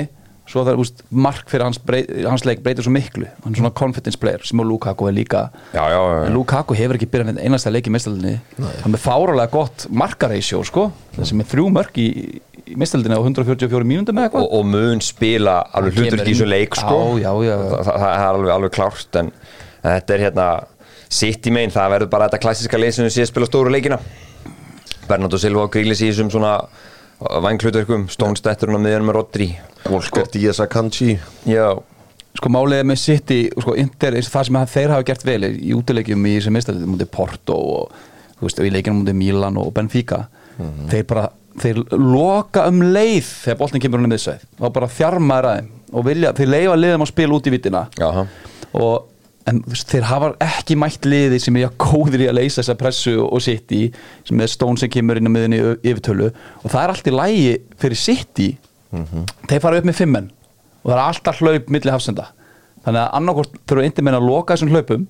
[0.49, 3.27] Svo það er úst, mark fyrir hans, brey, hans leik breytir svo miklu.
[3.43, 5.43] Hann er svona confidence player sem Lukaku er líka.
[5.75, 6.23] Já, já, já.
[6.25, 10.63] En Lukaku hefur ekki byrjað neitt einasta leik í meistaldinni Hann er fárálega gott markareisjó
[10.65, 10.88] sko.
[11.21, 12.07] Sem er þrjú mörk í,
[12.65, 14.47] í meistaldinni á 144 mínúndum eða eitthvað.
[14.49, 16.99] Og, og mun spila alveg hlutur kemur í þessu leik sko.
[17.21, 17.55] Já, já, já.
[17.75, 19.33] Það, það, er alveg, alveg klárt en,
[19.83, 20.51] en þetta er hérna
[21.21, 24.01] sitt í megin, það verður bara þetta klassiska lið sem við séð spila stóru leikina.
[25.09, 26.57] Bernardo Silva og Grílis í þessum svona
[27.19, 29.47] vanglutverkum, Stónstetturinn á miðjunum með Rodri.
[29.89, 31.73] Volker Díaz Akanji Já,
[32.38, 35.41] sko málið er með City sko Inter, eins og það sem þeir hafa gert vel
[35.49, 37.99] í útilegjum í þessum meistarið mútið Porto og
[38.39, 40.25] þú veist, og í leikinu mútið Milan og Benfica.
[40.91, 41.27] Þeir bara,
[41.60, 45.69] þeir loka um leið þegar boltin kemur hann um miðsæð og bara þjarmaður að þeim
[45.89, 47.86] og vilja, þeir leifa liðum að spila út í vitina.
[47.99, 48.25] Jaha.
[48.79, 49.08] og
[49.47, 53.13] en þeir hafa ekki mætt liði sem er já góðir í að leysa þessa pressu
[53.23, 53.86] og City
[54.28, 56.32] sem er Stone sem kemur inn á miðinni yfirtölu.
[56.63, 58.49] Og það er allt í lægi fyrir City.
[59.49, 60.34] Þeir fara upp með fimmenn
[60.80, 62.30] og það er alltaf hlaup milli hafsenda.
[62.86, 65.08] Þannig að annarkort þurfa eindir meina að loka þessum hlaupum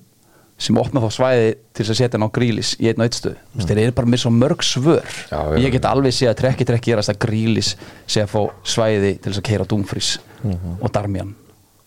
[0.60, 3.16] sem opna þá svæði til þess að setja hann á grílis í einn og eitt
[3.16, 3.62] stöð mm.
[3.64, 5.14] þeir eru bara með svo mörg svör.
[5.30, 5.60] Já, já.
[5.64, 7.70] ég get alveg sé að trekki trekki gerast að grílis
[8.04, 8.42] sé að fá
[8.74, 10.10] svæði til þess að keira Dúmfrís
[10.44, 11.32] og Darmian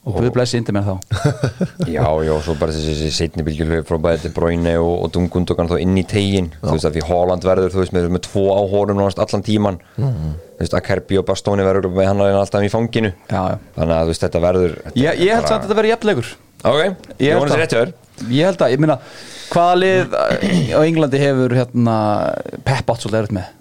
[0.03, 0.95] og Guð blessi eindir meina þá.
[1.95, 5.69] Já, já, svo bara þessi, þessi setni bylgjulegu frá bæði til Bróinu og, og Dungundogan
[5.71, 8.43] þá inn í tegin, þú veist að því Holland verður, þú veist, með, með tvo
[8.51, 13.13] áhórum náttúrulega allan tíman, þú veist, Akerbi og Bastóni verður með hann alltaf í fanginu.
[13.31, 13.57] Já, já.
[13.79, 16.33] þannig að þú veist, þetta verður þetta Ég, ég held samt að þetta verði jafnlegur
[16.63, 16.81] Ok,
[17.19, 17.55] Ég vona það.
[17.55, 17.91] sér rétt hjá þér
[18.31, 18.95] Ég held að, ég meina
[19.53, 20.15] Hvaða lið
[20.71, 21.97] á Englandi hefur hérna
[22.63, 23.51] Pep svolítið erut með?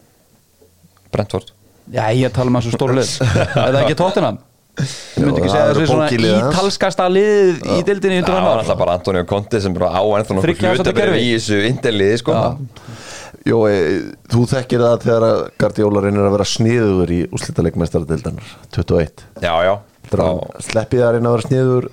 [1.13, 1.51] Brentford.
[1.93, 2.49] Já, ég að tala
[4.33, 4.39] um
[4.73, 5.13] Er það ekki?
[5.13, 6.55] Þú myndi ekki það segja eru þessu svona bókilið hans.
[6.57, 10.03] ítalskasta lið í dildinni Það undir var hann alltaf bara Antonio Conte sem bara á
[10.03, 11.21] ennþá hlutabréf kerfi.
[11.27, 12.37] í þessu indeliði sko.
[13.43, 13.79] Jó, e,
[14.33, 19.73] þú þekkir það þegar að Guardiola reynir að vera sniður í úslítalegmestaradeildanar 21 Já, já,
[20.63, 21.89] sleppið að reyna að vera sniður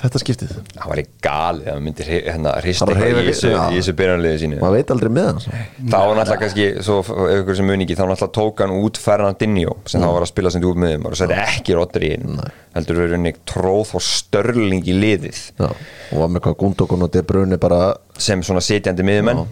[0.00, 0.52] þetta skiptið?
[0.72, 4.58] Það var í gali að myndi hérna hrista Bara eitthvað í þessu, í byrjanliði sínu.
[4.62, 6.98] Maður veit aldrei með hans þá var náttúrulega kannski, svo
[7.38, 10.54] ykkur sem muni ekki þá náttúrulega tók hann út Fernandinho sem þá var að spila
[10.54, 12.40] sem þú með þeim og setti ekki Rodri inn.
[12.76, 15.42] Heldur við rauninni tróð og störling í liðið.
[15.58, 17.82] Já, og var með hvað Gundokon og De Bruyne bara
[18.16, 19.44] sem svona setjandi miðumenn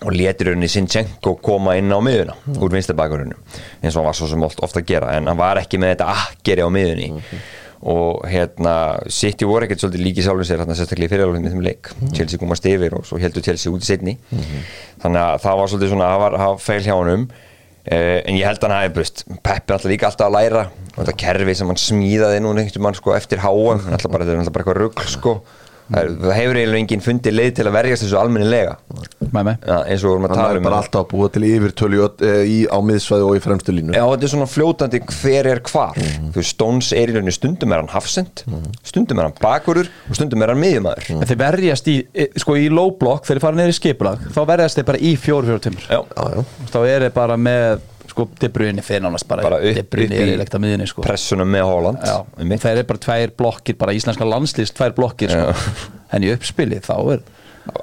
[0.00, 4.28] og letir rauninni Sinchenko koma inn á miðuna úr vinstarbækurinu eins og hann var svo
[4.30, 7.10] sem oft, ofta að gera en hann var ekki með þetta akkeri á miðunni
[7.80, 8.74] og hérna
[9.08, 11.92] City voru ekkert svolítið líki sjálfum sér hérna sérstaklega í fyriralveg með þeim leik.
[12.16, 14.16] Chelsea komast yfir og svo heldur Chelsea út í setni
[15.00, 17.24] þannig að það var svolítið svona það var, var feil hjá honum.
[17.80, 20.66] Eh, en ég held að hann hafi brust Peppi alltaf líka alltaf að læra.
[20.90, 24.36] Og þetta kerfi sem hann smíðaði núna einhvern mann sko eftir háa alltaf bara, þetta
[24.36, 25.34] er alltaf bara eitthvað rugl sko
[25.90, 28.76] það, er, það hefur eiginlega enginn fundið leið til að verjast þessu almennilega.
[29.30, 32.02] Ja, eins og við vorum að tala er um bara alltaf að búa til yfirtölu
[32.26, 33.94] eh, á miðsvæði og í fremstu línu.
[33.94, 36.00] Já, þetta er svona fljótandi hver er hvar.
[36.00, 38.44] Þú veist, Stones er í rauninni stundum er hann hafsend
[38.86, 42.56] stundum er hann bakurur og stundum er hann miðjumæður En þeir verjast í, e, sko
[42.58, 45.14] í low block þegar þeir fara í skipulag þá verjast þeir bara í
[45.90, 46.44] já.
[46.72, 50.16] þá er þeir bara með sko De Bruyne fyrir nánast bara, bara upp, De Bruyne
[50.20, 52.62] er í lekta miðinni sko pressuna með Holland Einmitt.
[52.64, 55.76] það er bara tvær blokkir bara íslenska landslýst tvær blokkir sko.
[56.16, 57.28] en í uppspili þá er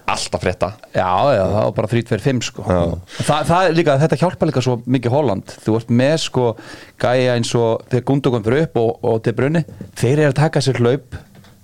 [0.10, 1.06] Alltaf frétta já,
[1.38, 2.64] já, það var bara 3-2-5 sko.
[3.22, 6.46] Þa, það er líka, þetta hjálpa líka svo mikið Holland, þú ert með sko
[7.00, 9.62] gæja eins og þegar Gundogan fyrir upp og, og De Bruyne,
[10.02, 11.16] þeir eru að taka sér hlaup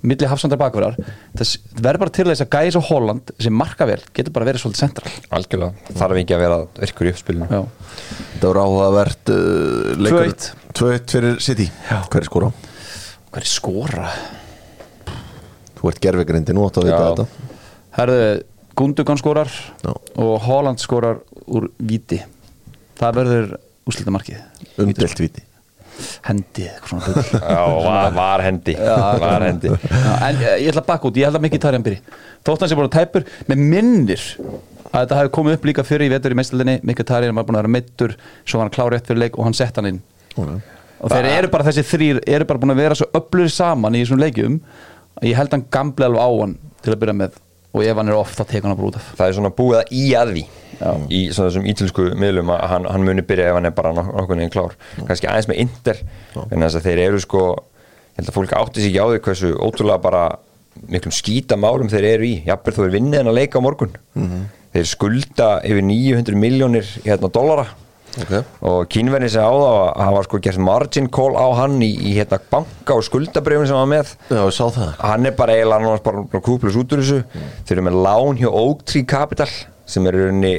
[0.03, 0.97] milli hafsandar bakverðar
[1.37, 4.63] það verður bara til þess að gæja svo Holland sem marka vel, getur bara verið
[4.63, 7.61] svolítið central Algjörlega, þarf ekki að vera virkur í uppspilinu já,
[8.33, 10.49] þetta voru áhugavert uh, leikur 2-1.
[10.79, 11.99] 2-1 fyrir City Já.
[12.09, 12.51] hver er skora?
[13.29, 14.09] hvað er skora?
[15.79, 17.07] þú ert gerfigrindi nú átt að vita Já.
[17.13, 17.51] þetta
[17.93, 18.19] Herðu,
[18.73, 19.91] Gundogan skorar Já.
[19.93, 22.19] og Holland skorar úr viti
[22.99, 25.47] það verður úslitamarkið umdelt viti
[26.27, 27.39] hendi, eitthvað svona bull.
[27.53, 29.71] Já, var, var hendi Var hendi.
[29.73, 32.01] Já, en eh, ég ætla að baka út, ég held að mikið tarjan byrji.
[32.43, 34.27] Þótt hann sem búin að tæpur með minnir
[34.93, 37.57] að þetta hafi komið upp líka fyrir í vetur í meistaldinni mikið tarjan var búin
[37.57, 40.01] að vera meittur svo var hann klár rétt fyrir leik og hann sett hann inn.
[40.37, 44.03] Og þeir eru bara þessi þrýr eru bara búin að vera svo öflur saman í
[44.03, 44.59] þessum leikjum
[45.19, 46.53] að ég held hann gamble alveg á hann
[46.83, 47.41] til að byrja með
[47.73, 49.07] og ef hann er off þá tekur hann út af.
[49.17, 50.43] Það er svona búið að í að því
[50.79, 50.91] Já.
[51.09, 54.13] í svona þessum ítlensku miðlum að hann, hann muni byrja ef hann er bara nok-
[54.17, 54.75] nokkuð neginn klár.
[55.07, 56.01] Kannski aðeins með Inter
[56.51, 59.21] en þess að þeir eru sko ég held að fólk átti sig ekki á því
[59.25, 60.23] hversu ótrúlega bara
[60.89, 62.35] miklum skítamálum þeir eru í.
[62.45, 63.95] Jafnvel þú er vinnið en að leika á morgun.
[64.73, 67.65] Þeir skulda yfir 900 miljónir hérna dollara
[68.21, 68.33] Ok.
[68.69, 72.11] og kínverðin sem á það að hafa sko gert margin call á hann í, í
[72.19, 74.11] hérna banka og skuldabrifin sem hann var með.
[74.29, 74.91] Já, ég sá það.
[75.01, 77.21] Hann er bara eiginlega annars bara, bara kúplus út úr þessu.
[77.65, 79.49] Þeir eru með lán hjá Oaktree Capital
[79.89, 80.53] sem er rauninni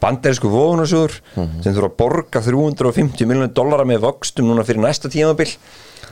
[0.00, 5.48] banderisku vofunarsjóður sem þurfa að borga 350 miljonir dollara með vöxtum núna fyrir næsta tímabil.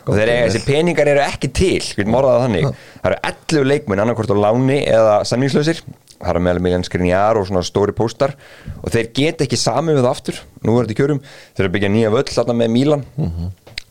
[0.08, 2.68] Og þeir eiga þessi peningar eru ekki til við morðaða þannig,
[3.02, 5.82] það eru 11 leikmenn annarkvort á láni eða samningslausir
[6.18, 8.34] það eru meðal Miljan Skriniar og svona stóri póstar.
[8.82, 10.38] Og þeir geta ekki sami við aftur.
[10.66, 11.20] Nú er þetta í kjörum,
[11.54, 13.04] þeir eru að byggja nýja völl þarna með Milan,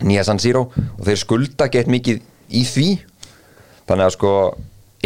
[0.04, 0.68] nýja San Siro.
[0.98, 2.88] Og þeir skulda gett mikið í því.
[3.88, 4.34] Þannig að sko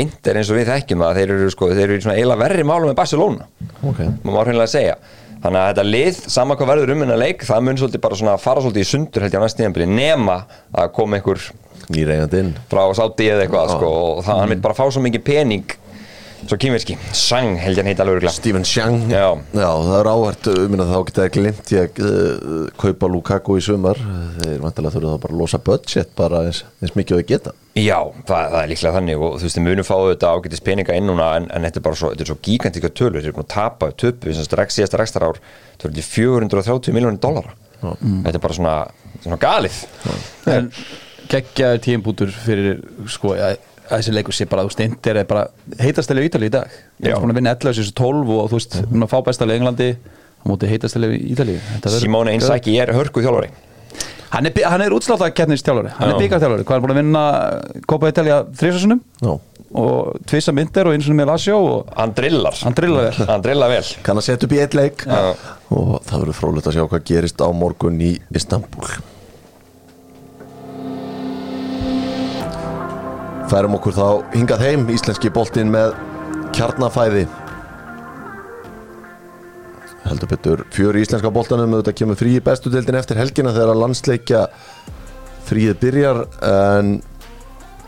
[0.02, 2.64] Inter eins og við þekkjum það þeir eru, sko, þeir eru í svona eiginlega verri
[2.64, 3.48] málum með Barcelona.
[3.84, 4.00] Ok.
[4.24, 4.94] maður má hreinlega að segja.
[5.42, 8.36] Þannig að þetta lið, sama hvað verður um hennar leik það mun svolítið bara svona
[8.40, 10.36] fara svolítið í sundur held ég á næst tíðanbili, nema
[10.72, 11.42] að koma einhver
[11.92, 12.52] Nýreigandi inn.
[12.72, 13.74] frá Sáti eða eitthvað Já.
[13.76, 15.74] sko, og það, hann vil bara fá svo mikið pening
[16.50, 18.34] svo kýmverski, Sang held ég hann heita alveg örugglega.
[18.36, 19.08] Steven Chang.
[19.12, 19.28] Já.
[19.54, 23.66] það er áhært um að þá geta það glimt ég að uh, kaupa Lukaku í
[23.66, 24.02] sumar.
[24.40, 27.56] Þeir vantilega þurfa þá bara að losa budget bara eins, eins mikið og þau geta.
[27.78, 30.98] Já, það, það er líklega þannig og þú veist, við munum fá þetta ágætis peninga
[31.00, 33.22] inn núna en, en þetta er bara svo, þetta er svo gigantíka tölur.
[33.22, 35.40] Þeir eru búin að tapa, töpu, sem strax síðasta rekstar ár
[35.82, 37.56] það er 430 miljónir dollara.
[37.82, 38.76] Þetta er bara svona,
[39.24, 39.80] svona galið.
[40.52, 40.70] En
[41.32, 45.48] geggjaður tímpútur fyrir sko að að þessi leikur sé bara, þú veist, Inter er bara
[45.82, 46.68] heitastæli í Ítali í dag.
[46.72, 47.02] Já.
[47.02, 49.54] Þeir eru búin að vinna 11 þessu 12 og þú veist, hún að fá bestæli
[49.56, 49.90] í Englandi
[50.42, 53.52] á móti heitastæli í Ítali Þetta verður- Simone Inzaghi er hörkuð þjálfari.
[54.32, 55.90] Hann er, er útslátt að keppnist þjálfari.
[55.98, 56.16] Hann Já.
[56.16, 57.24] er byggarþjálfari, hvað er búin að vinna
[57.86, 59.34] Copa Italia þrísasunum Já.
[59.76, 62.56] og tvisa myndir og eins og með Vasjó og hann drillar.
[62.64, 63.28] Hann drillar vel.
[63.28, 63.84] Hann drillar vel.
[64.08, 65.04] Kann að setja upp í eitt leik.
[65.04, 65.36] Já.
[65.72, 68.88] og það verður frólægt að sjá hvað gerist á morgun í Istanbul
[73.52, 75.90] Færum okkur þá hingað heim íslenski boltinn með
[76.56, 77.26] kjarnafæði.
[80.06, 83.74] Heldur betur fjör í íslenska boltanum auðvitað kemur frí í bestu deildin eftir helgina þegar
[83.74, 84.46] að landsleikja
[85.50, 86.94] fríið byrjar en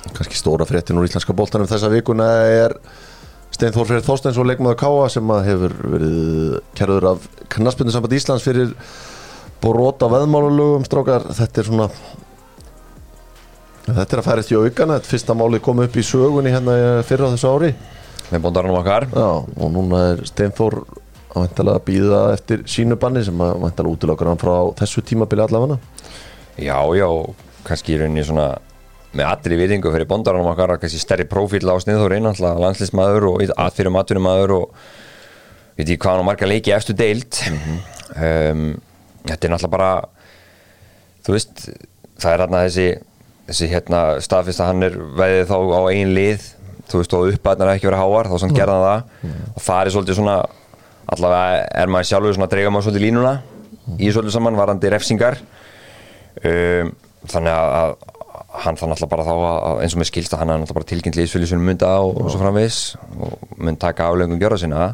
[0.10, 2.76] kannski stóra fréttin úr íslenska boltanum þessa vikuna er
[3.56, 8.76] Steinn Þór Freyr Þorsteins og leikmaður Káa sem hefur verið kærður af knaspindusamband Íslands fyrir
[9.63, 11.89] brota veðmálalögum strákar, þetta er svona
[13.88, 16.76] þetta er að færast í aukana þetta fyrsta málið kom upp í sögunni hérna
[17.08, 17.72] fyrir á þessu ári.
[18.32, 19.08] Með bondaranum okkar.
[19.12, 20.80] Já, og núna er Steinn Þór
[21.34, 25.80] að býða eftir sínu banni sem að væntalega útilokkar hann frá þessu tímabili allavega.
[26.62, 27.08] Já, já,
[27.65, 28.52] kannski í rauninni svona
[29.13, 33.93] með allri viðingu fyrir bondaranum okkar kannski stærri prófíl á sniður náttúrulega landslismæður og aðfyrir
[33.93, 34.78] maturumæður og
[35.78, 37.41] veit ég hvað hann á marga leiki eftir deild.
[38.13, 38.65] Um,
[39.26, 39.91] þetta er náttúrulega bara
[41.26, 41.65] þú veist
[42.22, 42.88] það er hérna þessi,
[43.49, 46.45] þessi hérna staðfist að hann er veðið þá á ein lið
[46.89, 49.03] þú veist og uppæðnar ekki verið háar þá samt gerða það.
[49.53, 50.38] Og það er svolítið svona
[51.13, 53.34] allavega er maður sjálfur svona að dreiga maður svolítið línuna
[53.99, 55.39] í svolítið saman varandi refsingar.
[56.43, 56.91] Um,
[57.29, 57.95] þannig að,
[58.63, 60.89] hann þannig alltaf bara þá að, eins og með skilst að hann er alltaf bara
[60.91, 62.79] tilkynnt liðsfylgju sem mynda á og svo framvis
[63.17, 64.89] og mun taka aflegum gjöra sinna.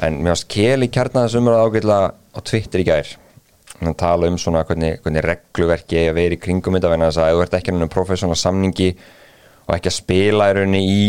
[0.00, 3.10] En mér varst Keli kjarnaðis umræða ágætlega á Twitter í gær
[3.88, 7.34] hann tala um svona hvernig, hvernig regluverki að vera í kringum þetta vegna þess að
[7.34, 8.90] þú ert ekki ennum professional samningi
[9.66, 11.02] og ekki að spila í rauninni í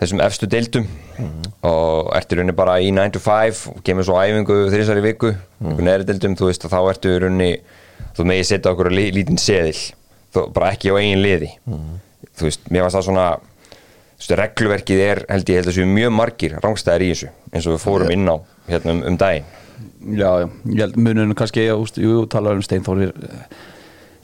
[0.00, 0.86] þessum efstu deildum
[1.66, 5.04] og ert í rauninni bara í 9 to 5 og kemur svo æfingu þrísar í
[5.04, 5.80] viku mm.
[5.84, 7.50] neðri deildum, þú veist að þá ertu í rauninni
[8.16, 9.76] þú megið setja okkur á lí- lítinn seðil
[10.34, 11.50] þú, bara ekki á eigin liði.
[12.34, 13.26] Þú veist, mér varst það svona
[14.24, 17.76] veist, regluverkið er held ég held að séu mjög margir rángstæðir í þessu eins og
[17.76, 18.36] við fórum inn á
[18.70, 19.46] hérna um, um daginn
[20.14, 23.12] Já, já, ég held mununum kannski ég, jú, tala um Steinþór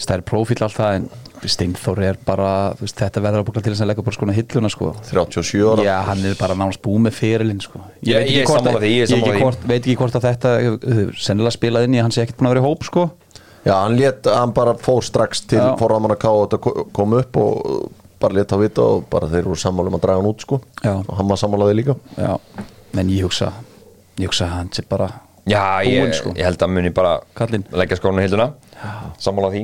[0.00, 1.08] stærri prófíl allt það en
[1.40, 4.70] Steinþór er bara, veist, þetta verður að búkla til þess að leggja bara skona hilluna
[4.72, 7.80] sko 37 ára Já, hann er bara nánast búið með fyrirlin sko.
[8.04, 11.14] Ég- ég er sammála því, ég er ekki hvort, veit ekki hvort að þetta hefur
[11.20, 13.06] sennilega spilað inn í að hann sé ekkert búin að vera í hóp sko.
[13.64, 15.76] Já, hann lét, hann bara fór strax til Já.
[15.80, 19.28] forraðmann að ká og þetta ko- kom upp og bara lét að vita og bara
[19.28, 20.94] þeir voru sammála um að draga hann út sko Já.
[21.08, 22.38] og hann var sammálaði líka Já,
[22.96, 23.52] en ég hugsa
[24.20, 25.08] ég hugsa að hann sé bara
[25.48, 26.34] Já, ég, sko.
[26.36, 27.64] ég held að muni bara Kallinn.
[27.72, 28.52] leggja skónu hilduna
[29.18, 29.62] sammála því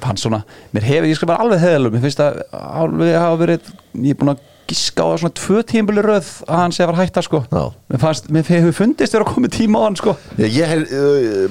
[0.00, 3.66] hann svona, mér hefur, ég skal bara alveg heðalum mér finnst að alveg hafa verið
[4.00, 6.96] ég er búin að giska á svona tvö tímbili röð að hann sé að fara
[7.00, 7.62] að hætta sko Já.
[7.90, 10.94] mér fannst, mér hefur fundist þér að koma tíma á hann sko Ég, ég hef,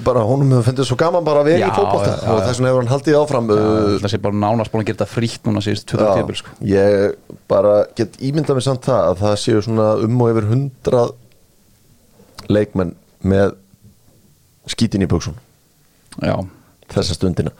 [0.07, 2.39] bara honum hefur fundið svo gaman bara að vera Já, í fótbolta já, já, og
[2.39, 2.45] já.
[2.47, 3.59] þess vegna hefur hann haldið áfram uh,
[3.99, 7.35] það sé bara nánast búin að gera þetta frítt núna síðust 20 tímbil sko ég
[7.51, 11.13] bara get ímyndað mér samt það að það séu svona um og yfir hundrað
[12.49, 13.55] leikmenn með
[14.69, 15.35] skítin í buksun
[16.23, 16.35] Já,
[16.91, 17.51] þessa stundina.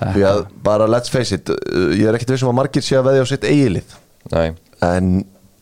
[0.00, 3.06] Því að bara let's face it uh, ég er ekkert vissum að margir sé að
[3.10, 3.94] veðja á sitt eigilið
[4.32, 4.48] Nei,
[4.84, 5.10] en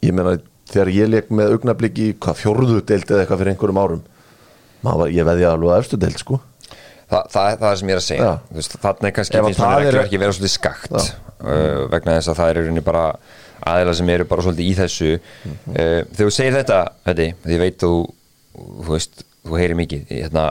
[0.03, 0.37] ég meina
[0.73, 4.03] þegar ég leik með augnablík í hvað fjórðu deild eða eitthvað fyrir einhverjum árum
[4.85, 6.41] maður, var- ég veðja alveg að efstu deild sko.
[7.05, 8.33] Þa, það er það sem ég er að segja.
[8.57, 12.39] Veist, Þannig er kannski finnst reglur er- ekki vera svolítið skakt uh, vegna þess að
[12.41, 13.05] það er rauninni bara
[13.71, 15.11] aðeila sem eru bara svolítið í þessu.
[15.45, 15.55] Mhm.
[15.77, 17.93] uh, Þegar þú segir þetta, þetta því ég veit þú,
[18.55, 20.47] þú veist, þú heyrir mikið hérna,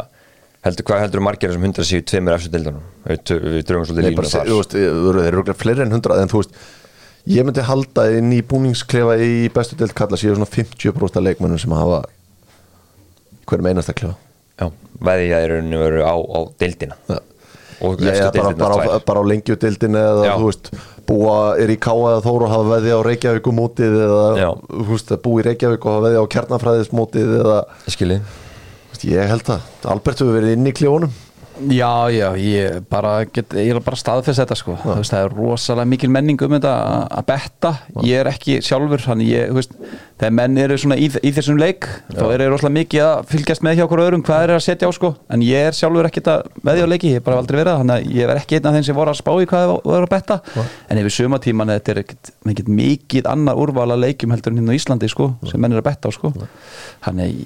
[0.65, 4.49] heldur, hvað heldur margir sem hundra séu tveimur eftir dildunum við, drögum svolítið línu þar.
[4.49, 6.57] þú veist, þeir eru fleiri en hundrað en þú veist,
[7.33, 11.61] ég myndi halda inn í búningsklefa í bestu deild kalla séu svona 50% af leikmönnum
[11.61, 12.03] sem hafa
[13.49, 14.15] hverjum einasta klefa.
[14.59, 14.67] Já,
[15.03, 17.17] veði ég að rauninni veru á, á dildina Já.
[17.83, 20.33] og er efstu bara, bara, á, bara á lengjudeildin eða Já.
[20.37, 20.69] þú veist,
[21.09, 24.47] búa er í Káa eða Þóru og hafa veði á Reykjavík mótið eða
[25.15, 27.59] að búa í Reykjavík og hafa veði á kjarnafræðismótið eða
[27.91, 28.19] skilji
[29.03, 31.11] ég held það, Albert hefur verið inn í klefunum
[31.69, 34.73] Já, já, ég bara get, ég er bara staðfest þetta sko.
[34.83, 36.71] Veist, það er rosalega mikil menning um þetta
[37.13, 37.71] að- betta,
[38.03, 39.75] ég er ekki sjálfur þannig ég, þú veist,
[40.19, 43.77] þegar menn eru svona í, í þessum leik, þá er rosalega mikið að fylgjast með
[43.77, 45.13] hjá okkur öðrum, hvað er að setja á sko.
[45.29, 47.95] En ég er sjálfur ekkert að veðja á leiki ég hef bara aldrei verið þannig
[48.01, 50.07] að ég er ekki einn af þeim sem voru að spá í hvað það voru
[50.09, 50.39] að betta.
[50.89, 54.73] En yfir sumatíman þetta er ekkert ekkert mikið annar úrval að leikjum heldur en hérna
[54.73, 56.33] á Íslandi sko, sem menn er að betta á sko.
[57.03, 57.45] Þannig,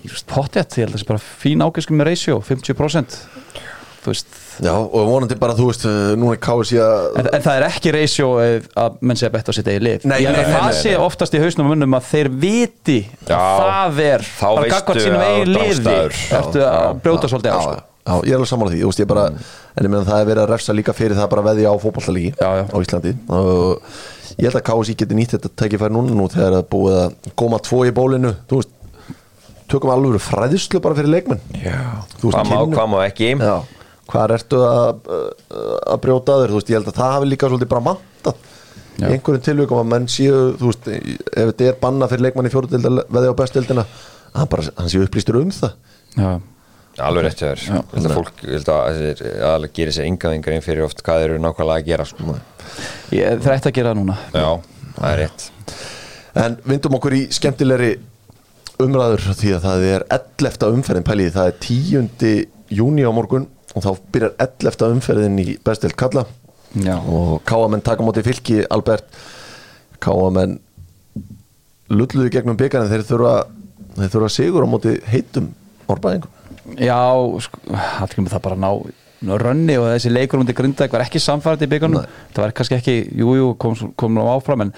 [4.08, 4.48] ég veist, pottjætt, ég held að það sé bara fín ágæskum með ratio, 50% þú
[4.48, 4.48] veist.
[4.58, 7.66] Já, og vonandi bara, þú veist, uh, núna er KSI að En, en það er
[7.68, 10.08] ekki ratio eh, að menn sé að betta á sitt eigi lið.
[10.08, 11.04] Nei, nei, nei, það nei, sé nei.
[11.08, 14.78] oftast í hausnum og munnum að þeir viti Já, að það er þá bara veistu
[14.78, 15.96] gagnvart sínum ert liði.
[16.40, 17.76] Ertu að brjóta svolítið á já, sko.
[18.08, 19.26] já, ég er alveg sammála því, þú veist, ég bara
[19.78, 22.32] en ég meina það er verið að refsa líka fyrir það bara veðja á fótballtalíki
[22.34, 22.64] Já, já.
[22.66, 23.14] á Íslandi.
[23.38, 23.92] Og
[24.38, 27.32] ég held að KSI geti nýtt þetta tækifæri núna nú þegar það er búið að
[27.38, 28.74] góma tvo í bólinu, þú veist
[29.68, 31.42] tökum alveg fræðislu bara fyrir leikmenn.
[31.60, 33.34] Já, hvað má ekki?
[33.36, 33.58] Já,
[34.12, 35.10] hvað ertu að,
[35.94, 38.46] að brjóta þér, þú veist, ég held að það hafi líka svolítið bara mantað
[38.98, 42.54] í einhverjum tilvíkum að menn séu, þú veist ef þetta er banna fyrir leikmann í
[42.54, 43.84] fjóruðild veði á bestildina,
[44.34, 45.76] hann bara, hann séu upplýstur um það
[46.18, 46.32] Já.
[47.06, 48.80] Alveg rétt hjá þér Ég held að fólk, ég held að
[49.38, 52.38] aðalega gerir sér yngaðingar inn fyrir oft hvað þeir eru nákvæmlega að gera sko.
[53.14, 54.48] Ég þrætt að gera það núna Já,
[54.96, 55.46] það er rétt
[56.42, 57.92] En vindum okkur í skemmtilegri
[58.82, 60.66] umræður því að það er 11.
[60.74, 62.34] umferðin pæliði, það er 10.
[62.78, 64.92] júni á morgun og þá byrjar 11.
[64.98, 66.26] umferðin í bestild kalla
[66.76, 66.98] Já.
[66.98, 69.08] og káamenn taka móti fylki Albert.
[70.04, 70.58] Káamenn
[71.94, 73.36] lulluðu gegnum byggarinn þeir þurfa
[73.98, 75.52] þeir þurfa sigur á móti heitum
[75.88, 76.34] árbæðingum.
[76.84, 77.00] Já,
[77.46, 78.72] sko, það það bara ná
[79.42, 82.04] rönni og þessi leikur til Grindag var ekki samfærið í byggarnum
[82.36, 84.74] það var kannski ekki, jú, jú, kom, kom nú áfram en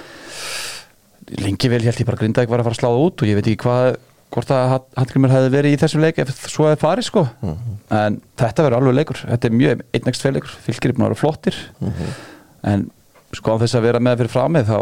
[1.43, 3.49] lengi vel held ég bara Grindag var að fara að sláða út og ég veit
[3.49, 3.97] ekki hvað
[4.33, 7.23] hvort að Hallgrimur hefði verið í þessum leik ef svo hefði farið sko.
[7.89, 11.09] En þetta verður alveg leikur, þetta er mjög einnægst tvei leikur, fylgir er búin að
[11.09, 11.61] vera flottir.
[12.69, 12.89] En
[13.33, 14.77] sko á þess að vera með fyrir frá mig þá,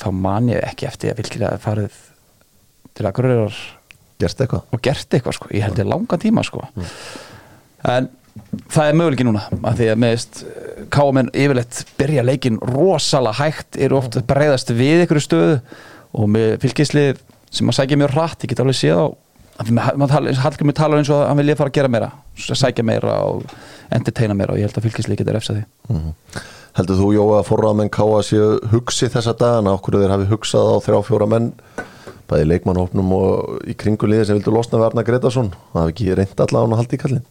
[0.00, 2.00] þá man ég ekki eftir að fylgir að farið
[2.92, 3.06] til
[4.42, 4.66] eitthvað?
[4.70, 6.66] og gert eitthvað sko, ég held ég langan tíma sko.
[7.88, 8.10] En
[8.72, 10.42] það er möguleiki núna að því að meðist
[10.92, 15.58] káamenn yfirleitt byrja leikin rosalega hægt, eru oft að breyðast við ykkur stöðu.
[16.12, 17.20] Og með fylgislið
[17.52, 19.06] sem að sækja mjög hratt, ég get alveg séð á
[19.62, 23.44] Hallgrimur talar eins og að hann vilja fara að gera meira sækja meira og
[23.92, 25.64] entertaina meira og ég held að fylgislið geta refsa því.
[26.78, 30.76] Heldur þú Jóa að forramenn káa séu hugsi þessa dagana, okkur þeir hafi hugsað á
[30.86, 31.50] þrjá fjóra menn
[32.30, 36.14] bæði leikmannhópnum og í kringu liði sem vildu losna við Arna Gretarsson það hafi ekki
[36.16, 37.26] reynd allavega hann að halda í kallin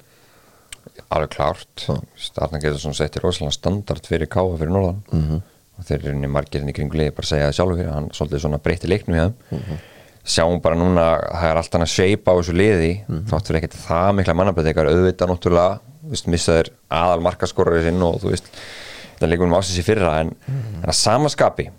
[1.12, 1.86] Alveg klárt.
[2.20, 5.02] Starna Getarsson setti rosalega standard fyrir káa fyrir norðan.
[5.10, 5.42] -hmm.
[5.78, 8.62] og þeir eru margirinn í kringu liði bara að segja það sjálfur hann svolítið svona
[8.62, 9.82] breytti leiknum hjá þeim
[10.24, 12.92] sjáum bara núna það er allt hann að shape á þessu liði.
[13.30, 15.80] Þátt fyrir ekkert það mikla mannabæðingar auðvitað náttúrulega,
[16.32, 18.50] missaður aðal markaskorari sinn og þú veist
[19.22, 20.34] þetta leikum við ásins í fyrra en,
[20.82, 21.70] en að samaskapi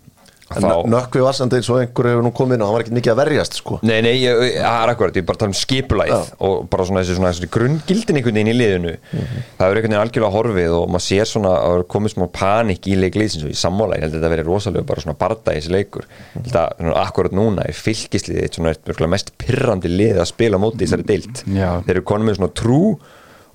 [0.92, 3.20] nökkvi vassandi eins og einhver hefur nú komið inn og hann var ekki mikið að
[3.22, 3.78] verjast sko.
[3.86, 6.14] Nei, nei, það er akkurat, ég er bara tala um skipulæð
[6.48, 8.94] og bara svona þessi, svona, þessi grunngildin einhvern veginn í liðinu.
[9.12, 12.26] Það er einhvern veginn algjörlega horfið og maður sér svona að það er komið smá
[12.38, 15.54] panik í leikliðsins og í sammála, ég held að þetta verið rosalega bara svona barda
[15.54, 16.08] í þessi leikur.
[16.36, 20.30] Held að svona, akkurat núna er fylgisliðið eitt svona eitt mjög mest pirrandi lið að
[20.32, 21.44] spila móti í þessari deild.
[21.52, 21.70] Já.
[21.86, 22.82] þeir eru konum með svona trú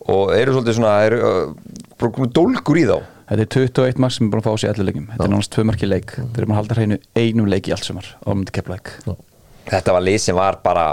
[0.08, 2.98] og eru svolítið svona eru, uh, dólgur í þá
[3.28, 5.52] Þetta er 21 mark sem er búin að fá sig 11 leikum Þetta er nánast
[5.52, 6.14] tvö mark í leik.
[6.16, 8.94] Þeir eru búin að halda hreinu einum leik í allt sumar á myndi keplæk
[9.68, 10.86] þetta var lið sem var bara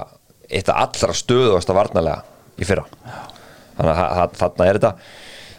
[0.51, 2.25] eitt af allra stöðuasta varnarlega
[2.59, 2.83] í fyrra.
[3.79, 4.91] Þannig að þa- þa- þarna er þetta.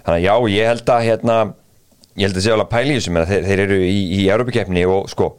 [0.05, 1.37] Þannig að já, ég held að hérna,
[2.19, 3.95] ég held að sé alveg að pæla í þessu menn að þeir, þeir eru í,
[4.19, 5.29] í Europakefni og sko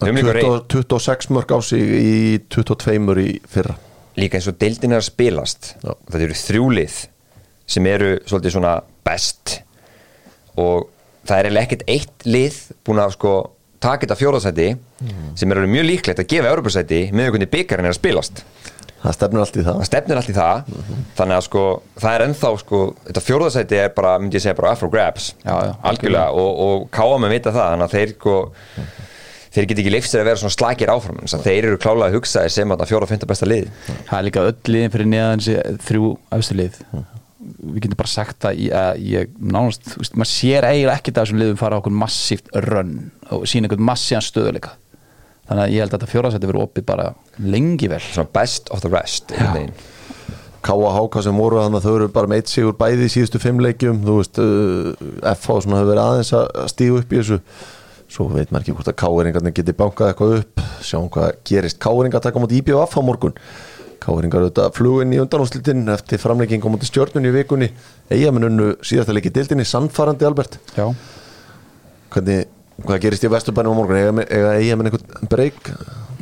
[0.00, 3.76] við höfum líka, rey, 20, 26 mörg á sig í 22 í fyrra.
[4.16, 5.74] Líka eins og deildin er að spilast.
[5.84, 5.92] Já.
[6.08, 6.98] þetta eru þrjúlið
[7.66, 9.58] sem eru svolítið svona best
[10.60, 10.88] og
[11.24, 13.34] það er eiginlega ekkert eitt lið búin að sko
[13.84, 14.68] taka þetta fjóðarsæti
[15.36, 18.44] sem er alveg mjög líklegt að gefa Europasæti með hvernig byggarinn er að spilast.
[19.04, 19.74] Það stefnir allt í það.
[19.76, 20.68] Það stefnir allt í það.
[21.18, 21.64] Þannig að sko
[22.00, 22.78] það er ennþá sko
[23.08, 25.26] þetta fjóðarsæti er bara, myndi ég segja bara afro grabs.
[25.42, 26.30] Já, já, algjörlega.
[26.40, 27.74] Og, og káa með vita það.
[27.74, 28.36] Þannig að þeir sko
[29.54, 31.20] þeir get ekki leifst þeir að vera svona slakir áfram.
[31.20, 33.68] Þannig að þeir eru klálega að hugsa sem að fjóra og fynda besta lið.
[33.90, 35.44] Það er líka öll liðin fyrir neðan
[35.84, 36.80] þrjú efstu lið
[37.44, 41.18] Við getum bara sagt að ég, að ég nánast, þú veist, maður sér eiginlega ekkert
[41.18, 42.96] að þessum liðum fara okkur massíft rönn
[43.34, 44.76] og sína einhvern massíðan stöðuleika
[45.44, 47.10] Þannig að ég held að þetta fjóraðsætti verið opið bara
[47.44, 48.00] lengi vel.
[48.00, 49.74] Svona best of the rest einhvern veginn.
[50.64, 50.92] K.A.
[50.96, 53.60] Háka sem voru þannig að þau eru bara með eitt sigur bæði í síðustu fimm
[53.60, 53.98] leikjum.
[54.06, 54.40] Þú veist,
[55.34, 57.38] FH svona hefur verið aðeins að stígu upp í þessu.
[58.14, 60.64] Svo veit maður ekki hvort að K.A.ringarnir geti bankað eitthvað upp.
[60.80, 61.80] Sjáum hvað gerist.
[61.84, 62.62] K.A.ringar taka mútið
[64.04, 67.70] K.A.ringar auðvitað flugin í undanúslitin eftir framlegging á mútið stjórnun í vikunni.
[68.12, 70.58] Eigamennu síðasta leiki dildinni sannfarandi Albert.
[70.76, 70.90] Já,
[72.14, 72.50] hvernig,
[72.84, 74.24] hvað gerist í Vesturbænum á morgun?
[74.28, 75.72] Eiga eigamenn einhvern breyk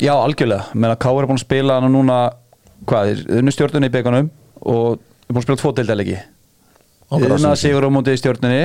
[0.03, 2.19] Já algjörlega, menn að Káur er búin að spila hana núna,
[2.89, 4.31] hvað, unnu stjórnunni í byggunum
[4.63, 6.19] og er búin að spila tvo deildalegi
[7.13, 8.63] Yðna sigur á móti stjórnunni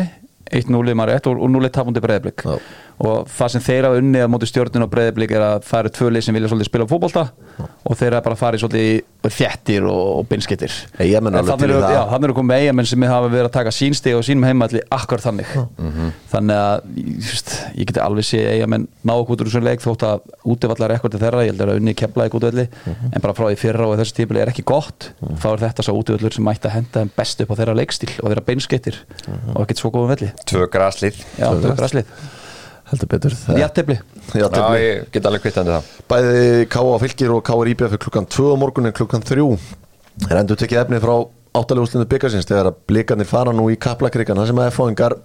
[0.48, 2.56] 1-0 í maður rétt og 0 tapundi breyðblik Já.
[2.98, 5.92] Og það sem þeir hafa unnið á móti stjórnunni og breyðblik er að það eru
[5.98, 7.24] tvö lið sem vilja svolítið spila fótbolta
[7.86, 8.96] og þeir hafa bara farið svolítið í
[9.38, 10.24] þjættir og, og
[11.38, 11.98] alveg þannig það.
[12.28, 15.50] eru komið eigamenn sem hafa verið að taka sínstig og sínum heimalli akkur þannig.
[16.32, 16.78] Þannig að
[17.28, 20.18] just, ég geti alveg sé eigamenn ná okkur út úr þessum leik þótt að
[20.56, 23.90] útivallar rekordið þeirra, ég held að unni kepla ekki útivalli en bara frá því fyrra
[23.92, 25.12] og þessu tímuli er ekki gott.
[25.44, 28.14] Þá er þetta svo útivallur sem mætti að henda þeim best upp á þeirra leikstíl
[28.24, 28.48] og þeirra
[32.92, 33.36] heldur betur
[33.76, 33.98] tefli.
[34.82, 37.00] ég get alveg kvittandi það Bæði K.A.
[37.04, 37.58] Fylgir og K.A.
[37.74, 39.48] IBF fyrir klukkan 2 á morgun en klukkan 3
[40.30, 41.16] er endur tekið efni frá
[41.58, 45.18] áttalegu byggarsins þegar að blikarnir fara nú í kaplakrikan það sem að F.O.ingar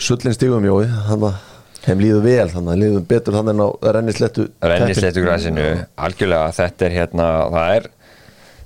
[0.00, 1.40] sullin stigum jói þannig að
[1.82, 5.66] þeim líður vel þannig að líður betur þannig en á rennislettu rennisleitu græsinu,
[6.06, 7.88] algjörlega þetta er hérna, það er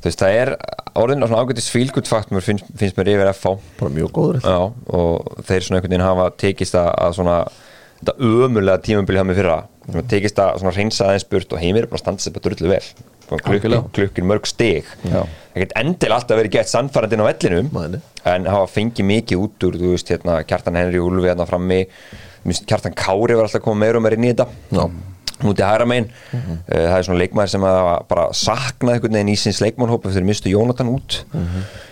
[0.07, 0.51] þú veist, það er
[0.97, 4.45] orðin á svona ágætis fílgutfaktum finnst, finnst mér yfir FH bara mjög góður.
[4.45, 7.39] Já, og þeir svona einhvern veginn hafa tekist að, að svona
[7.97, 11.89] þetta ömulega tímabili hafa mig fyrra svona, tekist að svona reynsa aðeins burt og heimir
[11.91, 12.85] bara að standa sér bara drullu vel.
[13.27, 14.87] Klukkin, klukkin mörg stig.
[15.03, 15.25] Já.
[15.27, 17.99] það get endil alltaf verið gett sannfærandinn á vellinum nei.
[18.31, 21.81] en hafa fengið mikið út úr þú veist, hérna, Kjartan Henry Úlfi hérna frammi.
[22.47, 24.47] Kjartan Kári var alltaf koma meira og meira inn í þetta.
[24.71, 24.85] Já.
[25.45, 26.09] Út í hægra megin.
[26.68, 30.53] Það er svona leikmaður sem að bara saknaði einhvern veginn í sinns leikmannhópa þegar mistu
[30.53, 31.20] Jónatan út.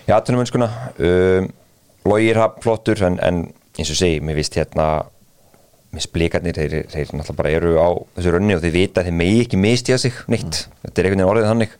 [0.08, 1.50] Í aðtunumönskuna um,
[2.04, 3.44] Logir hafn flottur en, en
[3.78, 5.06] eins og segi, mér vist hérna
[5.94, 9.16] mér splikarnir, þeir, þeir náttúrulega bara eru á þessu rönni og þeir vita að þeir
[9.20, 11.76] megi ekki misti að sig neitt, þetta er einhvern veginn orðið þannig.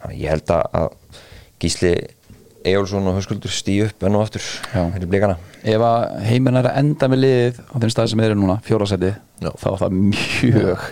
[0.00, 0.88] Þannig að ég held að, að
[1.62, 1.92] Gísli
[2.66, 4.42] Ejólfsson og Höskuldur stíu upp enn og aftur
[4.72, 4.82] Já.
[4.94, 8.32] fyrir blikana ef að heiminn er að enda með liðið á þeim stað sem þeir
[8.34, 9.50] eru núna, fjórasæti Já.
[9.50, 10.86] þá er það mjög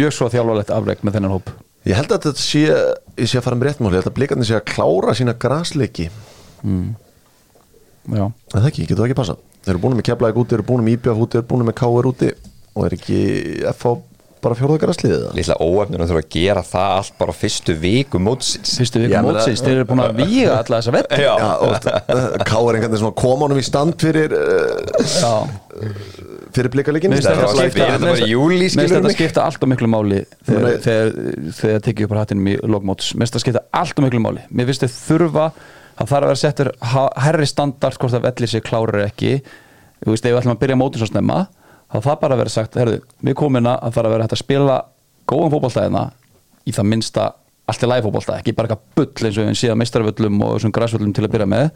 [0.00, 1.52] mjög svo þjálfarlegt afreg með þennan hóp
[1.88, 4.48] ég held að þetta sé ég sé að fara með réttmáli, ég held að blikarnir
[4.48, 6.08] sé að klára sína grasleiki,
[8.08, 10.58] Já, en það ekki, getur það ekki passa þeir eru búin með keflaðið úti, þeir
[10.62, 12.28] eru búin með IBF úti þeir eru búin með KR úti
[12.78, 13.18] og er ekki
[13.74, 13.92] F.A.
[14.44, 15.34] bara fjórða grasliðið það?
[15.38, 18.74] Lilla óefnir að þurfa að gera það allt bara á fyrstu viku mótsins.
[18.80, 22.44] Fyrstu viku mótsins, það- þeir eru búin að víga alla þessa vett Já, Já, og
[22.48, 22.80] K.R.
[23.02, 25.34] svona koma honum í stand fyrir Já,
[26.56, 26.70] fyrir
[27.14, 28.20] finnst Það þetta var skipta- skipta- þetta bara
[28.74, 31.12] skilurðu þetta skipta allt og miklu máli þegar,
[31.58, 34.42] þegar tekið upp á hattinum í logmóts mér finnst þetta skipta allt og miklu máli.
[34.52, 35.46] Mér finnst þetta þurfa
[35.98, 36.70] það þarf að vera settur
[37.26, 39.32] herri standard hvort að vellir sig klárar ekki.
[40.04, 41.38] Þú veist, ef við ætlum að byrja mótin svo snemma
[41.88, 44.36] þá það bara vera sagt, herðu, við komum inn að það er að vera hægt
[44.36, 44.78] að spila
[45.28, 46.04] góðan fótballtæðina
[46.68, 47.28] í það minnsta
[47.68, 50.72] allt í læg fótballtæð, ekki bara eitthvað bull eins og við séum meistarvöllum og þessum
[50.76, 51.66] græsvöllum til að byrja með.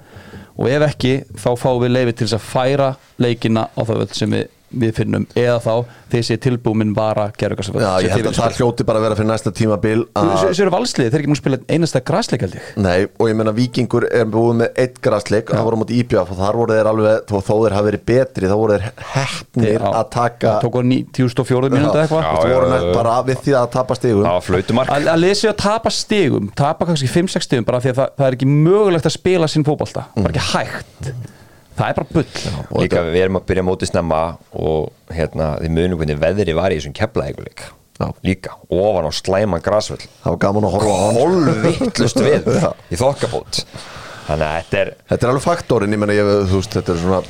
[0.57, 2.89] Og ef ekki, þá fáum við leifi til þess að færa
[3.21, 5.75] leikina á það völl sem við, við finnum eða þá
[6.13, 9.53] þessi tilbúmin vara gerðugarsvöld Já, ég held að það hljóti bara að vera fyrir næsta
[9.57, 12.65] tímabil að Þessu eru valslið, þeir eru ekki múin að spila einasta græsleik held ég.
[12.83, 16.29] Nei, og ég meina Víkingur er búið með eitt grasleik, það voru á móti IBF
[16.33, 19.77] og þar voru þeir alveg, þó, þó þeir hafi verið betri þá voru þeir heppnir
[19.77, 19.89] Já.
[19.93, 22.23] að taka Tók á 94 mínúti Já, eitthvað.
[22.23, 22.93] Já, þú já, voru já, með já.
[22.99, 24.25] bara við því að tapa stigum.
[24.27, 24.89] Það var flautumark.
[24.93, 28.27] Að, lesa að tapa stigum tapa kannski 5-6 stigum bara því að það, það
[31.77, 36.03] það er bara bull Líka við erum að byrja mótið snemma og hérna þið munum
[36.03, 37.65] hvernig veðri var í þessum keflaðeguleik
[38.01, 38.09] Já.
[38.25, 40.01] Líka, ofan á slæman grasvöll.
[40.25, 41.19] Það var gaman að horfa á hann.
[41.21, 42.49] Hólvittlust við
[42.93, 43.61] í þokkabót
[44.29, 47.01] þannig að þetta er Þetta er alveg faktorinn, ég menna, ég, þú veist, þetta er
[47.03, 47.23] svona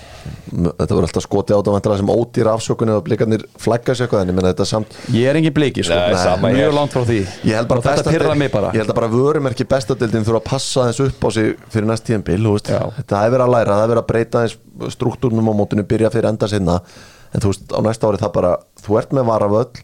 [0.53, 4.37] þetta voru alltaf skotið átavæntalega sem ódýra afsökunni og blikarnir flagga sér eitthvað en ég
[4.37, 6.75] menna þetta er samt Ég er engin bliki sko Nei, sama Mjög hér.
[6.77, 7.17] langt frá því
[7.49, 8.13] ég held bara Og Þetta besta-
[8.95, 12.39] bara ég að vörumerki bestadildin þurfa að passa þess upp á sig fyrir næst tíðanbíl
[12.71, 12.83] Já.
[13.01, 16.47] þetta hefur að læra, það hefur að breyta þess struktúrnum á mótinu, byrja fyrir enda
[16.53, 16.79] sinna
[17.35, 18.53] en þú veist, á næsta ári það bara
[18.85, 19.83] þú ert með varavöll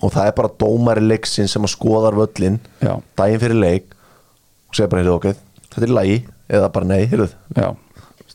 [0.00, 2.96] og það er bara dómari leiksin sem að skoðar völlin Já.
[3.18, 3.92] daginn fyrir leik
[4.70, 5.36] og segja bara, heyrðu okkur,
[5.74, 6.16] þetta er í lagi
[6.48, 7.28] eða bara nei, heyrðu,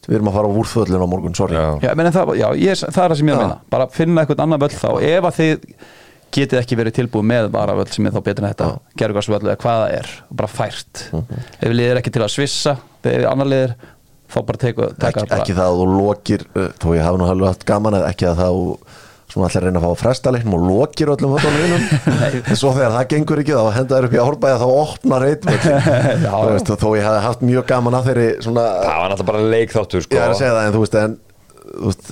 [0.04, 1.56] við erum að fara á úrföllin á morgun, sorry.
[1.56, 1.68] Já.
[1.88, 3.60] Já, það, já ég, það er það sem ég er að meina.
[3.72, 4.90] Bara finna eitthvað annan völl þá.
[5.08, 5.68] Ef að þið
[6.34, 8.70] getið ekki verið tilbúið með varavöll sem er þá betur en þetta
[9.00, 10.12] gerðugarsvöll eða hvað það er,
[10.42, 11.04] bara fært.
[11.14, 12.76] Ef við liðir ekki til að svissa
[13.06, 13.76] þegar annar liðir,
[14.34, 17.22] þá bara teku, taka ekki, bara, ekki það að þú lokir uh, þó ég hafi
[17.22, 18.62] nú alveg haft gaman að ekki að það
[19.34, 21.84] svona allir reyna að fá að fresta leiknum og lokir öllum völdunum vinum
[22.54, 25.48] en svo þegar það gengur ekki þá henda þér upp í árbæða þá opnar eitt
[26.84, 30.18] þó ég hafi haft mjög gaman að þeirri svona, það var náttúrulega bara leikþáttur sko.
[30.18, 31.16] ég er að segja það en þú veist en
[31.74, 32.10] þú veist,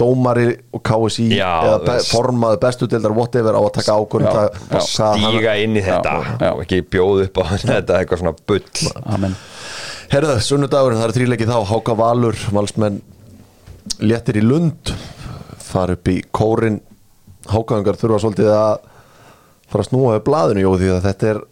[0.00, 4.06] dómari og KSI Já, eða be, formaður bestudeldar whatever á að taka já.
[4.10, 6.50] hvað hann- stíga inn í þetta Já, já.
[6.54, 8.62] og ekki bjóð upp á þetta eitthvað svona bull
[9.04, 9.36] Amen.
[10.14, 13.00] Herðu, sunnudagurinn, það er þrýleiki þá Háka Valur, valsmenn
[14.04, 14.92] léttir í Lund
[15.74, 16.78] fara upp í kórin.
[17.50, 18.86] Hákaðungar þurfa svolítið að
[19.68, 21.42] fara að snúa við blaðinu, jú, því að þetta er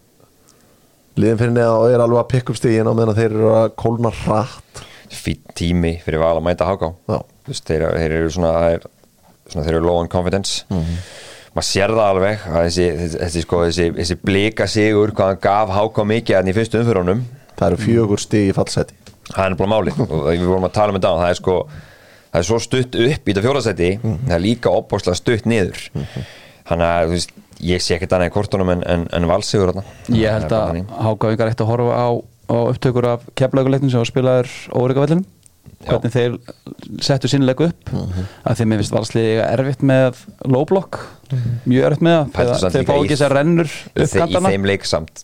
[1.21, 3.67] liðin fyrir neða og er alveg að pikka upp stígin á meðan þeir eru að
[3.83, 4.83] kólna hratt.
[5.13, 6.95] Fýtt tími fyrir val að mæta háká
[7.45, 8.87] þeir, þeir eru svona, er,
[9.51, 10.63] svona þeir eru low on confidence.
[11.53, 16.07] Maður sér það alveg þessi, þessi, sko, þessi, þessi blika sigur hvað hann gaf háká
[16.09, 17.25] mikið hann í fyrstu umfyrunum
[17.59, 18.97] það eru fjögur stíg í fallseti.
[19.29, 21.57] Það er bara máli og við vorum að tala um þetta það er sko
[22.33, 25.83] það er svo stutt upp í þetta fjóðarsæti það er líka opbóðslega stutt niður.
[26.63, 27.33] Þannig að þú veist,
[27.73, 29.85] ég sé ekkert annað í kortunum en, en, en valsigur þarna.
[30.17, 30.81] Ég held að.
[31.07, 32.09] Hákáingar ætti að horfa á,
[32.49, 35.25] á upptökur af keflauguleiknum sem var spilaður óreikavellinum.
[35.83, 36.37] Hvernig þeir
[37.03, 37.91] settu sínleik upp.
[38.47, 41.01] Að þeim er vist valsliði erfitt með low block
[41.67, 44.87] mjög erfitt með það þeir fá ekki þessar rennur upp Þe- í kantana þeim leik
[44.87, 45.23] samt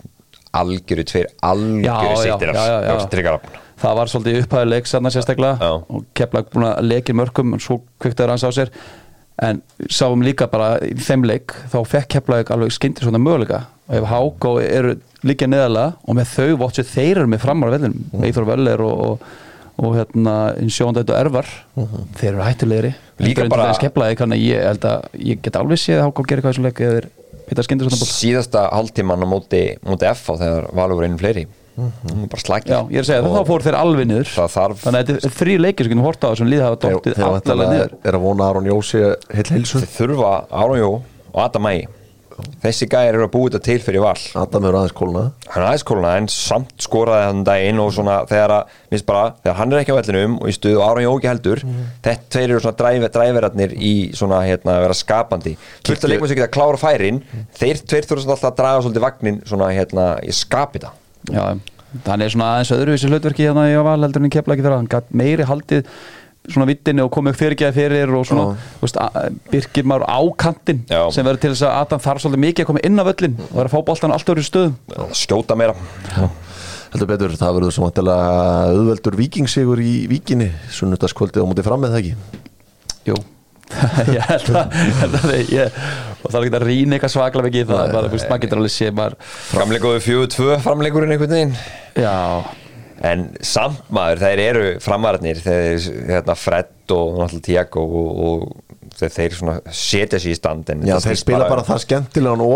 [0.59, 5.73] algjöru tveir algjöru sittir af tryggarafn það var svolítið upphæðu leik sannar sérstaklega Já.
[5.89, 8.73] og keflag búin að leikir mörgum en svo kviktaður hans á sér.
[9.39, 13.67] En sáum líka bara í þeim leik þá fekk keflag alveg skyndir svona möguleika.
[13.89, 18.09] Og ef Hákó eru líka neðalega og með þau votsu þeir eru með framar vellinum,
[18.13, 18.25] mm.
[18.27, 19.29] Eithor Völler og, og,
[19.79, 20.35] og hérna
[20.75, 21.53] Sjóndætt og Ervar
[22.19, 22.93] þeir eru hættulegri.
[23.23, 26.59] Líka bara- keflaði kannar ég held að ég get alveg séð að Hákó gera eitthvað
[26.59, 26.85] í leik
[27.89, 31.47] svona ból síðasta hálftíman á móti, móti F á þegar valur einu fleiri.
[31.47, 31.58] mm.
[31.79, 34.33] Bara slagir Já, ég er að segja, þá fór þeir alveg niður.
[34.37, 36.81] Það þarf- Þannig að þetta er þrý leikir sem getum horta á þessum líð hafa
[36.87, 37.95] dóttið allavega niður.
[38.05, 39.85] er, að vona Aron Jósi heil heilsu.
[39.85, 40.33] Þeir þurfa
[40.65, 41.87] Aron Jó og Adam Mæi
[42.63, 44.21] þessi gæðir eru að búið þetta til fyrir val.
[44.39, 45.23] Adam er aðeins kólna.
[45.51, 49.25] Hann er aðeins kóluna en samt skoraði hann daginn og svona þegar að, minnst bara,
[49.43, 51.63] þegar hann er ekki á vellinum og í stuðu og Aron Jó ekki heldur
[52.07, 55.57] þetta tveir eru svona dræf, dræverarnir í svona hérna að vera skapandi.
[55.83, 57.21] Fullt að leikma sér geta að klára færin
[57.59, 60.95] þeir tveir þurfa alltaf að draga svolítið vagnin svona hérna í skapita
[61.33, 61.43] Já,
[62.05, 64.91] þannig er svona aðeins öðruvísi hlutverki hérna í val heldur en kepla ekki þeirra hann
[64.93, 65.93] gætt meiri haldið
[66.49, 68.45] svona vittinni og komið fyrirgeða fyrir og svona,
[68.79, 68.99] þú veist,
[69.53, 71.03] Birkir maður á kantinn Já.
[71.13, 73.57] sem verður til þess að Adam þarf svolítið mikið að koma inn á völlin og
[73.59, 74.77] vera að fá boltan alltaf öðru stöðum.
[75.13, 75.77] Skjóta meira.
[76.95, 78.37] Heldur betur, það verður svo vantilega
[78.73, 82.47] auðveldur vikingsigur í vikinni sunnudagskvöldi og mútið fram með það ekki?
[83.11, 83.19] Jú
[84.15, 85.83] ég held að, held að ég,
[86.23, 88.89] og það er ekki að rýna eitthvað svaklega mikið í það, maður getur alveg sé
[88.95, 89.19] maður,
[89.51, 91.53] framleikuðu fjögur tvö framleikurinn einhvern veginn.
[91.99, 92.17] Já,
[93.11, 98.68] en samt maður, þeir eru framararnir þeir, hérna, Fred og Tiago og, og
[98.99, 102.55] þeir, þeir setja sér í stand Já, þeir spila bara það skemmtilegan og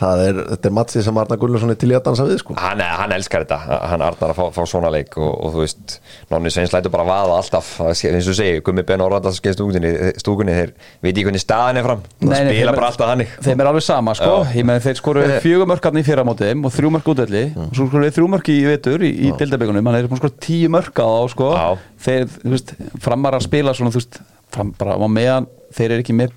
[0.00, 2.56] það er, þetta er matsi sem Arna Gullarsson er til í að dansa við sko.
[2.60, 3.58] hann, hann elskar þetta.
[3.90, 5.96] Hann Arnar að fá, fá svona leik og, og þú veist,
[6.30, 7.72] Nonni Sveins lætur bara vaða alltaf.
[7.80, 9.02] Það sé- eins og segi, Gummi Ben
[9.40, 9.56] skeið
[10.20, 10.72] stúkunni, þeir
[11.02, 12.02] veit ekki hvernig staðan er fram.
[12.20, 13.34] Það Nei, nei, spila bara alltaf þannig.
[13.46, 16.66] þeim er alveg sama sko, ég með þeir skoru fjögur mörkarni í fyrra mótið þeim
[16.68, 17.44] og þrjú mörk útvelli.
[17.56, 20.24] Og svo skoru við þrjú mörk í vetur í, í dildabíkunum, hann er búin að
[20.24, 21.50] skora tíu mörk á sko,
[22.06, 24.20] þeir, þú veist, framar að spila svona, þú veist,
[24.54, 26.36] fram bara á meðan þeir eru ekki með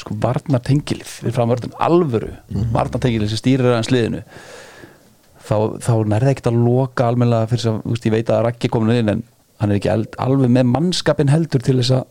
[0.00, 2.32] sko varnartengilið, þeir framvörðum alvöru
[2.72, 4.22] varnartengilið sem stýrir aðeins liðinu
[5.42, 8.68] þá, þá nærði ekkert að loka almennilega fyrir að, þú veist, ég veit að Raggi
[8.68, 9.24] er komin inn en
[9.62, 12.06] hann er ekki alveg með mannskapin heldur til þess að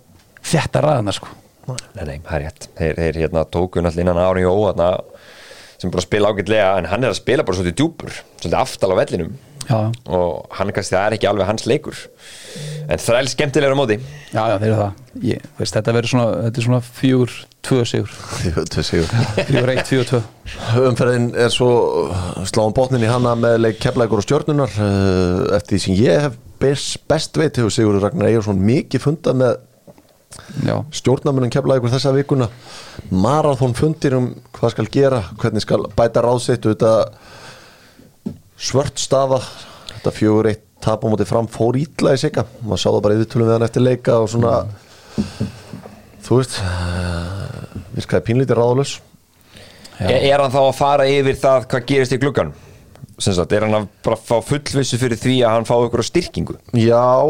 [0.52, 1.32] þetta ræðana sko.
[1.72, 2.68] Nei, nei, það er rétt.
[2.78, 4.88] Þeir, þeir hérna, tóku náttúrulega innan Ári Jó hérna,
[5.82, 9.00] sem bara spila ágætlega en hann er að spila bara svolítið djúpur svolítið aftal á
[9.02, 9.32] vellinum
[9.68, 12.02] Já, og hann kannski það er ekki alveg hans leikur.
[12.92, 13.98] En þræl skemmtilegur á móti.
[14.34, 15.00] Já, já, þeir eru það.
[15.28, 17.34] Ég, veist, Þetta verður svona, þetta er svona fjögur
[17.68, 18.14] tvö sigur.
[18.74, 19.16] Tvö sigur.
[19.52, 20.22] fjögur eitt, fjögur tvö.
[20.90, 21.72] Umferðin er svo
[22.50, 26.40] sláum botnin í hana með leik keflækur og stjörnunar uh, eftir því sem ég hef
[26.62, 29.60] best, best veit hefur Sigurður Ragnar Ejursson mikið fundað með
[30.96, 32.48] stjórnamunum keflækur þessa vikuna.
[33.12, 36.94] Marathon fundir um hvað skal gera hvernig skal bæta ráðsitt þetta
[38.62, 39.42] svört stafa
[39.96, 43.16] þetta fjögur eitt tap á móti fram fór ítla í sigga maður sá það bara
[43.18, 44.56] í viðtölum við hann eftir leika og svona
[46.26, 48.98] þú veist uh, virkaði pínlítið ráðalus
[50.00, 52.54] er, er hann þá að fara yfir það hvað gerist í gluggan
[53.22, 56.58] sagt, er hann að bara fá fullvissu fyrir því að hann fá ykkur styrkingu?
[56.78, 57.22] Já,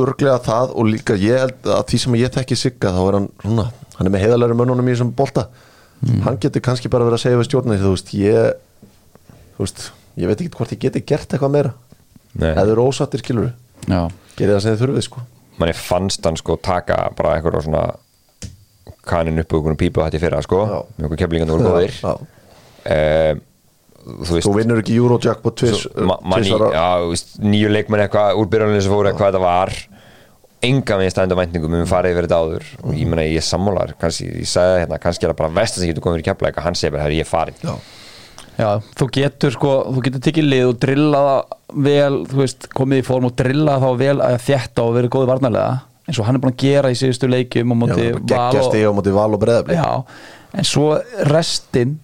[0.00, 3.28] örglega það og líka ég held að því sem ég þekki Sigga þá er hann
[3.42, 3.66] svona,
[3.96, 5.48] hann er með heiðalegri mönnunum í þessum bolta.
[6.24, 9.82] Hann getur kannski bara verið að segja við stjórnir þú veist, ég þú veist,
[10.20, 11.72] ég veit ekki hvort ég geti gert eitthvað meira.
[12.30, 12.52] Nei.
[12.52, 13.48] eða eru ósattir skilur
[13.90, 14.04] já,
[14.38, 15.22] gerið það sem þið þurfið sko.
[15.58, 17.84] Manni fannst hann sko taka bara eitthvað svona
[19.10, 20.60] kanin upp og einhvern pípu hætti fyrra sko.
[20.62, 20.80] Já.
[20.96, 21.96] með einhvern keflingan voru góðir.
[21.98, 22.12] Já.
[22.94, 23.40] um,
[24.10, 25.86] þú veist þú vinnur ekki Eurojackpot tvis,
[27.42, 29.74] nýju leikmenn eitthvað úr byrjuninu sem fóru hvað þetta var
[30.70, 32.66] enga með stænda væntingum við farið yfir þetta áður.
[32.84, 35.54] Og ég meina ég er sammálar kannski, ég sagði það hérna, kannski er það bara
[35.56, 37.56] vestan sem getur komið í keflæk hann sé bara, herri, ég er farin
[38.60, 38.70] Já.
[39.00, 43.06] þú getur sko þú getur tekið lið og drilla það vel þú veist, komið í
[43.06, 45.78] form og drilla þá vel að þétta og verið góði varnarlega
[46.10, 48.86] eins og hann er búin að gera í síðustu leikjum og Já, móti geggja stig
[48.86, 49.90] á móti val og breðabli Já,
[50.58, 50.92] en svo
[51.30, 51.98] restin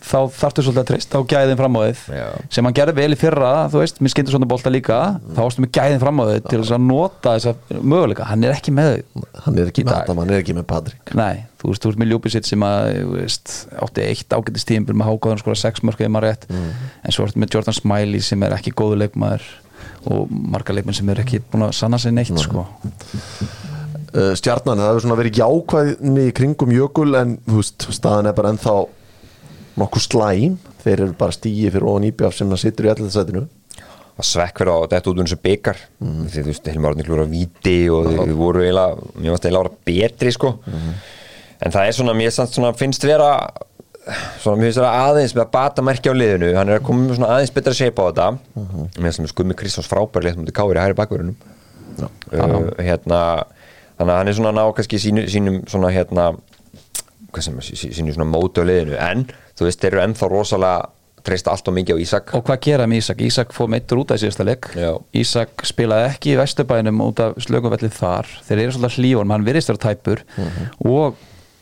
[0.00, 2.26] þá þarftu svolítið að treysta á gæðin fram á þið Já.
[2.56, 4.98] sem hann gerði vel í fyrra þú veist, mér skyndur svona bolta líka.
[5.36, 8.56] Þá varstu með gæðin fram á þið til þess að nota þessa möguleika, hann er
[8.56, 9.24] ekki með þau.
[9.44, 12.02] Hann er ekki með þetta, hann er ekki með Patrik Nei, þú veist, þú veist
[12.02, 16.14] með Ljópisitt sem að veist, átti eitt ágætist tímpil með hákáðan skora sex mörg eða
[16.16, 16.46] maður rétt.
[17.04, 19.48] En svo ertu með Jordan Smiley sem er ekki góðu leikmaður
[20.10, 22.64] og marga leikmenn sem er ekki búin að sanna sig neitt sko.
[24.14, 28.36] uh, stjarnan, það hefur svona verið jákvæðni í kringum jökul en þú veist, staðan er
[28.36, 28.76] bara ennþá
[29.80, 30.58] nokkuð slæm.
[30.84, 33.46] Þeir eru bara stíi fyrir ofan íbjaf sem það situr í allir sætinu
[34.20, 36.26] að svekk fyrir á þetta út úr þessu byggar Mhm.
[36.28, 39.70] því þú veist, Hilmar Árni klúra víti og þau voru eiginlega, mér varst eiginlega að
[39.70, 40.50] vera betri sko.
[40.66, 40.92] Mhm.
[41.62, 43.30] en það er svona, mér svona finnst vera
[44.40, 47.06] svona, mér finnst vera aðeins með að bata merkja á liðinu, hann er að koma
[47.08, 48.38] með svona aðeins betra shape á þetta.
[48.56, 48.88] Mhm.
[48.96, 51.36] mér finnst sem Skummi Kristjáns frábærlega mútið káir í hæri bakverðunum
[52.00, 53.44] uh, hérna
[53.98, 56.36] þannig að hann er svona að ná kannski sínu, sínum svona hérna
[57.32, 58.96] hvað sem, sí- sínu svona móti á liðinu.
[58.98, 59.26] En
[59.60, 60.90] þú veist, þeir eru ennþá rosalega
[61.20, 62.30] treysta allt og mikið á Ísak.
[62.38, 63.24] Og hvað gera með Ísak?
[63.26, 64.70] Ísak fór meittur út af síðasta leik.
[64.72, 64.94] Já.
[65.20, 68.30] Ísak spilaði ekki í Vesturbænum út af slökumvellið þar.
[68.48, 70.22] Þeir eru svolítið hlífun, hann virðist vera tæpur.
[70.88, 71.20] Og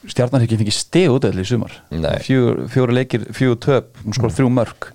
[0.08, 1.74] stjarnan ekki fengið steg út af í sumar.
[2.22, 4.92] Fjóru leikir, fjögur töp hún skor þrjú mörg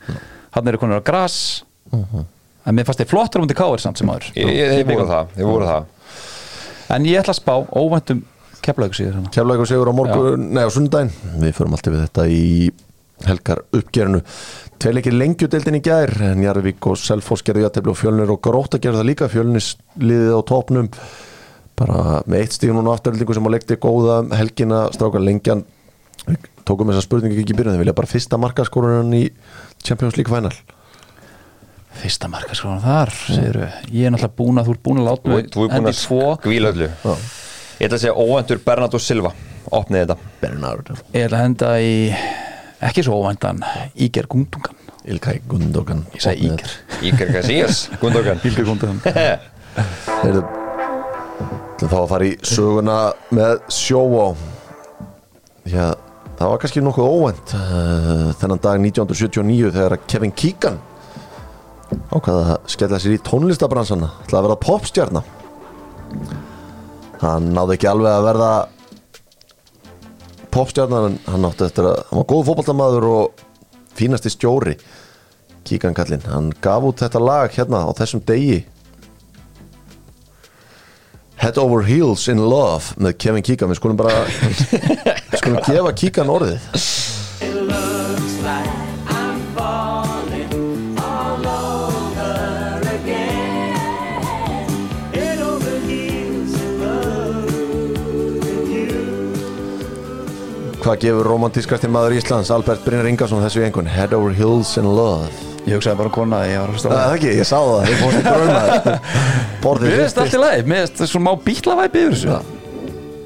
[0.53, 1.63] hann eru konur á gras.
[1.91, 5.07] En mér fannst þeir flottur um til káir samt sem aður Ég, ég, ég voru
[5.09, 5.89] það, ég voru það.
[6.95, 8.21] En ég ætla að spá óvæntum
[8.63, 12.25] keflaugur síður hann Keflækur sigur á morgun, nei á sundaginn Við förum alltaf við þetta
[12.31, 12.45] í
[13.29, 14.21] helgar uppgerinu
[14.83, 19.07] Tveileikir lengjudeildin í gær Njarvík og Selfoss gerðu jættefli og fjölnir og Gróta gerðu það
[19.07, 19.29] líka.
[19.31, 19.69] Fjölnis
[20.01, 20.89] liðið á topnum
[21.79, 24.81] bara með eitt stíðun og afturöldingu sem á leikti góða um helgina.
[24.91, 25.63] Strákar lengjan
[26.67, 29.23] tókum þessa spurningu ekki í byrjun þeir vilja bara fyrsta markaskorunan í
[29.79, 30.51] Champions League final.
[32.03, 35.23] Fyrsta marka sko þar segir ég er náttúrulega búin að þú ert búin að láta
[35.23, 36.91] Þú mig þú er búin að skvíla öllu.
[36.91, 37.13] Já.
[37.79, 39.31] Ég ætla að segja óvendur Bernardo Silva
[39.73, 40.31] Opnið þetta.
[40.41, 41.93] Bernard ég ætla að henda í
[42.89, 43.63] ekki svo óvæntan
[43.95, 46.05] Íger Gundungan Ilkay Gundogan.
[46.15, 46.69] Ég segi Íger.
[47.03, 48.39] Íker Casillas Gundogan.
[48.47, 49.01] Íger Gundungan
[50.23, 50.43] Heyrðu,
[51.73, 52.97] ætlum þá að fara í söguna
[53.33, 54.27] með sjóvá.
[55.67, 55.87] Já,
[56.37, 60.77] það var kannski nokkuð óvænt uh, þennan dag 1979 þegar Kevin Keegan
[62.13, 65.23] ákvaða að skella sér í tónlistabransan ætlaði að verða popstjarna.
[67.23, 68.53] Hann náði ekki alveg að verða
[70.53, 73.47] popstjarna en hann átti eftir að hann var góð fótballtamaður og
[73.97, 74.77] fínasti stjóri
[75.63, 78.65] Keegan kallinn, hann gaf út þetta lag hérna á þessum degi.
[81.39, 86.31] Head Over Heels in Love með Kevin Keegan við skulum bara við skulum gefa Keegan
[86.35, 86.71] orðið.
[87.63, 88.82] Looks like
[100.83, 104.83] Hvað gefur romantískasti maður Íslands Albert Brynjar Ingarsson þessu í einhvern Head Over Heels in
[104.83, 105.29] Love.
[105.63, 108.19] Ég hugsaði bara kona ég var að Það er ekki, ég sá það, ég fórst
[108.91, 112.35] í Borðið Mér finnst allt í lagi, mér finnst svona má bítlavæpi yfir þessu.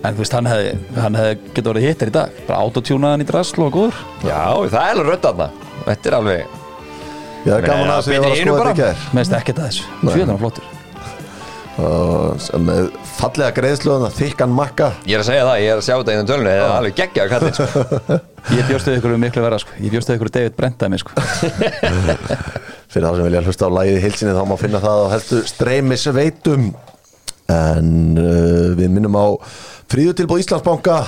[0.05, 2.39] En þú veist, hann hefði, hann hefði getið orðið hittar í dag.
[2.45, 4.05] Bara autotjúnaðan í drasl og góður.
[4.21, 4.39] Já,
[4.69, 5.51] það er alveg rödd aðna
[5.87, 6.57] Þetta er alveg
[7.47, 9.05] Ég er gaman að Meina, þess að ég var að skoða þetta í gær.
[9.09, 10.76] Mér finnst ekkert að þessu, fjöðan flottur sem
[11.77, 15.93] með fallega greiðsluðan að þykkan makka Ég er að segja það, ég er að sjá
[15.93, 18.17] þetta innan tölunni Það er alveg geggja að kallið sko.
[18.47, 19.75] Ég bjóst við ykkur miklu verða sko.
[19.83, 21.11] Ég bjóst við ykkur David Brentami sko.
[22.91, 26.05] fyrir þá sem vilja hlusta á lægið hilsinni þá má finna það á helstu streymis
[26.15, 26.67] veitum
[27.51, 29.27] en uh, við minnum á
[29.91, 30.99] fríðutilbúð Íslandsbanka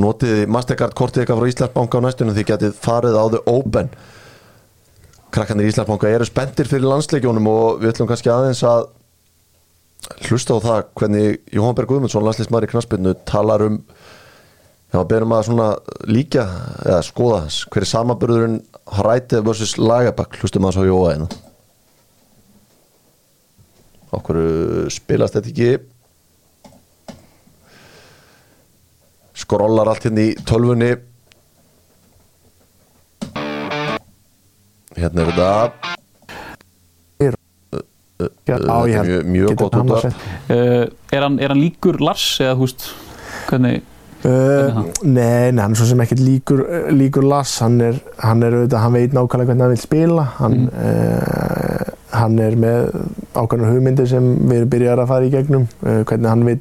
[0.00, 3.90] notið Mastercard kortið ykkar frá Íslandsbanka á næstunum því getið farið á The Open
[5.34, 8.88] krakkanir í Íslandsbanka eru spenntir fyrir landsleikjónum og við ætlum kannski aðeins að
[10.26, 13.80] hlusta á það hvernig Jóhann Berg Guðmundsson landsleismar í knaspinu talar um
[14.94, 15.64] Já, berum að svona
[16.06, 16.44] líka
[16.84, 18.60] eða skoða hans, hver er samaburðurinn
[18.94, 19.72] Hrætið vs.
[19.80, 21.26] Lagerbakk hlustum að svo Jóa einu
[24.14, 24.38] Okkur
[24.94, 25.72] spilast þetta ekki?
[29.34, 30.92] Skrollar allt hérna í tölvunni.
[34.94, 35.98] Hérna er þetta
[38.48, 40.14] Já, ég er held- mjög, mjög gott út annars af
[40.50, 42.88] er, hann, er hann líkur Lars eða þú veist
[43.50, 43.82] hvernig
[44.24, 48.40] Uh, nei, nei, hann er svo sem ekkert líkur, uh, líkur Lars, hann er, hann
[48.46, 50.24] er auðvitað, hann veit nákvæmlega hvernig hann vil spila.
[50.38, 52.86] Hann, uh, hann er með
[53.36, 56.56] ákveðnar hugmyndir sem við erum byrjar að fara í gegnum uh, hvernig hann vil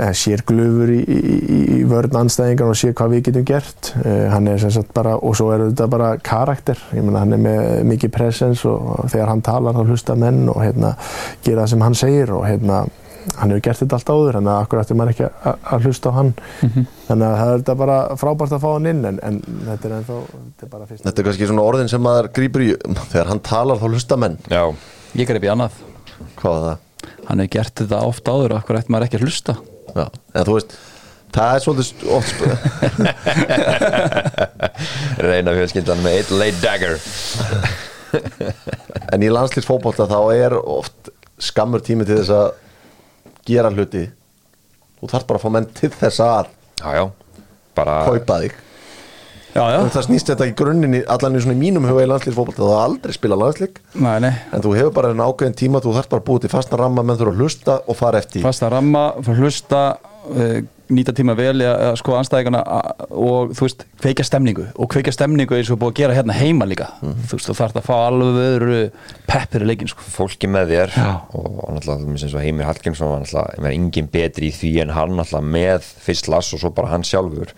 [0.00, 3.92] uh, sér glöfur í, í, í, í vörn anstæðingar og sér hvað við getum gert.
[4.00, 7.36] Uh, hann er sem sagt bara, og svo er auðvitað bara karakter, ég meina hann
[7.36, 10.94] er með mikið presens og, þegar hann talar þá hlusta menn og hérna
[11.44, 12.82] gera það sem hann segir og hérna
[13.36, 16.12] hann hefur gert þetta allt áður þannig að akkur ætti maður ekki að, hlusta á
[16.16, 16.30] hann.
[17.06, 19.96] Þannig að það er þetta bara frábært að fá hann inn en, en þetta er
[19.98, 22.70] ennþá þetta er bara fyrst Þetta er kannski svona orðin sem maður grípur í.
[23.12, 24.38] Þegar hann talar þá hlusta menn.
[24.50, 24.64] Já,
[25.18, 25.74] Ég greip í annað.
[26.38, 27.10] Hvað var það?
[27.26, 29.56] Hann hefur gert þetta oft áður Akkur ætti maður ekki að hlusta
[29.96, 30.74] Já, en þú veist
[31.34, 32.00] það er svolítið sp-
[35.30, 36.94] reyna fjölskyldan með eitt late dagger.
[39.14, 41.10] En í landslýsfótbolta þá er oft
[41.42, 42.48] skammur tími til þess að
[43.46, 44.02] gera hluti.
[45.00, 46.48] Þú þarf bara að fá menn til þess að
[46.80, 47.04] Já, já,
[47.78, 48.54] bara kaupa þig
[49.50, 49.78] Já, já.
[49.90, 53.14] Það snýst þetta í grunninni allan í svona mínum huga í landslýsfótbolta þú hafa aldrei
[53.16, 54.32] spila landslýk Nei, nei.
[54.54, 57.02] En þú hefur bara en ákveðin tíma þú þarf bara að búið til fastna ramma
[57.06, 58.44] menn þurfa að hlusta og fara eftir.
[58.46, 59.80] Fasta ramma, hlusta
[60.30, 60.60] uh,
[60.90, 64.64] Nýta tíma vel að sko anstæðingana a- Og þú veist, kveikja stemningu.
[64.76, 66.88] Og kveikja stemningu eins og búið að gera hérna heima líka.
[67.00, 68.80] Þú veist, þú þarf að fá alveg öðru
[69.30, 70.02] Peppir í leikin sko.
[70.16, 70.94] Fólki með þér.
[70.96, 71.10] Já.
[71.34, 75.52] og, náttúrulega eins og Heimir Hallgrímsson var náttúrulega engin betri í því en hann náttúrulega
[75.54, 77.54] með fyrst Lass og svo bara hann sjálfur.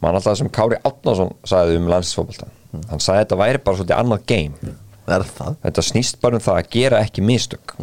[0.00, 2.54] Mann náttúrulega sem Kári Átnason sagði um landsfótboltan
[2.90, 4.76] hann sagði þetta væri bara svolítið annað game.
[5.06, 5.56] Það?
[5.62, 7.74] Þetta snýst bara um það að gera ekki mistök.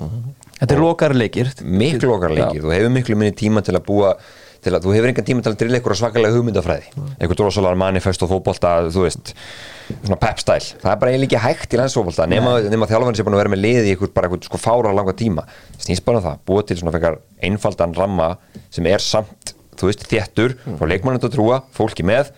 [0.60, 1.50] Þetta er lokari leikir.
[1.64, 4.14] Miklu okkar leikir, þú hefur miklu minni tíma til að búa
[4.64, 6.92] til að þú hefur engan tíma til að drilla eitthvað svakalega hugmyndafræði.
[7.18, 9.34] Eitthvað drosalega manifest og fótbolta þú veist,
[9.94, 13.36] svona pep-stæl það er bara eiginlega ekki hægt í landsfótbolta nema, nema þjálfarnir sé búin
[13.38, 15.46] að vera með liði eitthvað bara eitthvað sko fára langa tíma,
[15.84, 16.42] snýst bara um það.
[16.48, 18.30] Búa til svona fekar einfaldan ramma
[18.74, 22.32] sem er samt, þú veist, þéttur frá leikmannandi að trúa, fólki með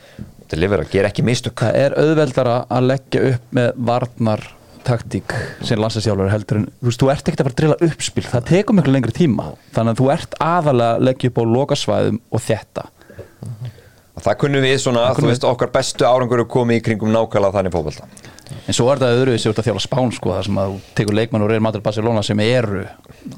[0.50, 1.58] til lifir að gera ekki mistök.
[1.62, 4.46] Það er auðveldara að leggja upp með varnar
[4.86, 8.26] taktík sem landsastjálfur heldur en þú veist, þú ert ekkert að fara að drilla uppspil.
[8.32, 9.48] Það tekur miklu lengri tíma.
[9.76, 12.90] Þannig að þú ert aðalega að leggja upp á lokasvæðum og þetta
[14.26, 17.76] það kunnum við svona, þú veist, okkar bestu árangur er komið í kringum nákvæmlega þannig
[17.76, 18.08] fótbolta.
[18.70, 20.72] En svo er það öðru sem þú ert að þjála spán sko, það sem að
[20.72, 22.84] þú tekur leikmann og reyður Madrid Barcelona sem eru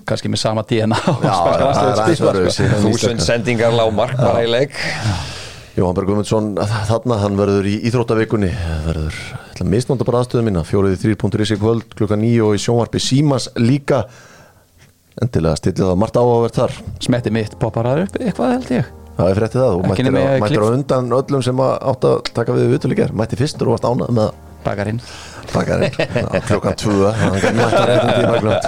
[0.07, 2.19] kannski með sama DNA Já, það er aðeins
[2.59, 2.69] sko.
[2.83, 4.75] þúsund sendingar lág mark bara í leik
[5.77, 8.47] Jóhann Berg Guðmundsson þarna, hann verður í Íþróttavikunni
[8.81, 9.17] verður,
[9.51, 13.01] ætla að misnónda bara aðstöðu mína fjóriði þrýr.is í kvöld klukka nýju og í sjónvarpi
[13.03, 13.99] Símas líka.
[15.21, 16.73] Endilega stillið það margt áhugavert þar.
[17.05, 18.89] Smetti mitt poppar það upp eitthvað held ég.
[19.19, 22.17] Það er fréttið það, þú mættir, á, ég mættir undan öllum sem að átt að
[22.41, 24.33] taka við viðtölu ger, mætti fyrstur og varst ánað með
[24.67, 25.01] að bakarinn.
[25.47, 28.65] Taka þér Já, klukkan tvö hann gæti mætt að réttum tíma glömt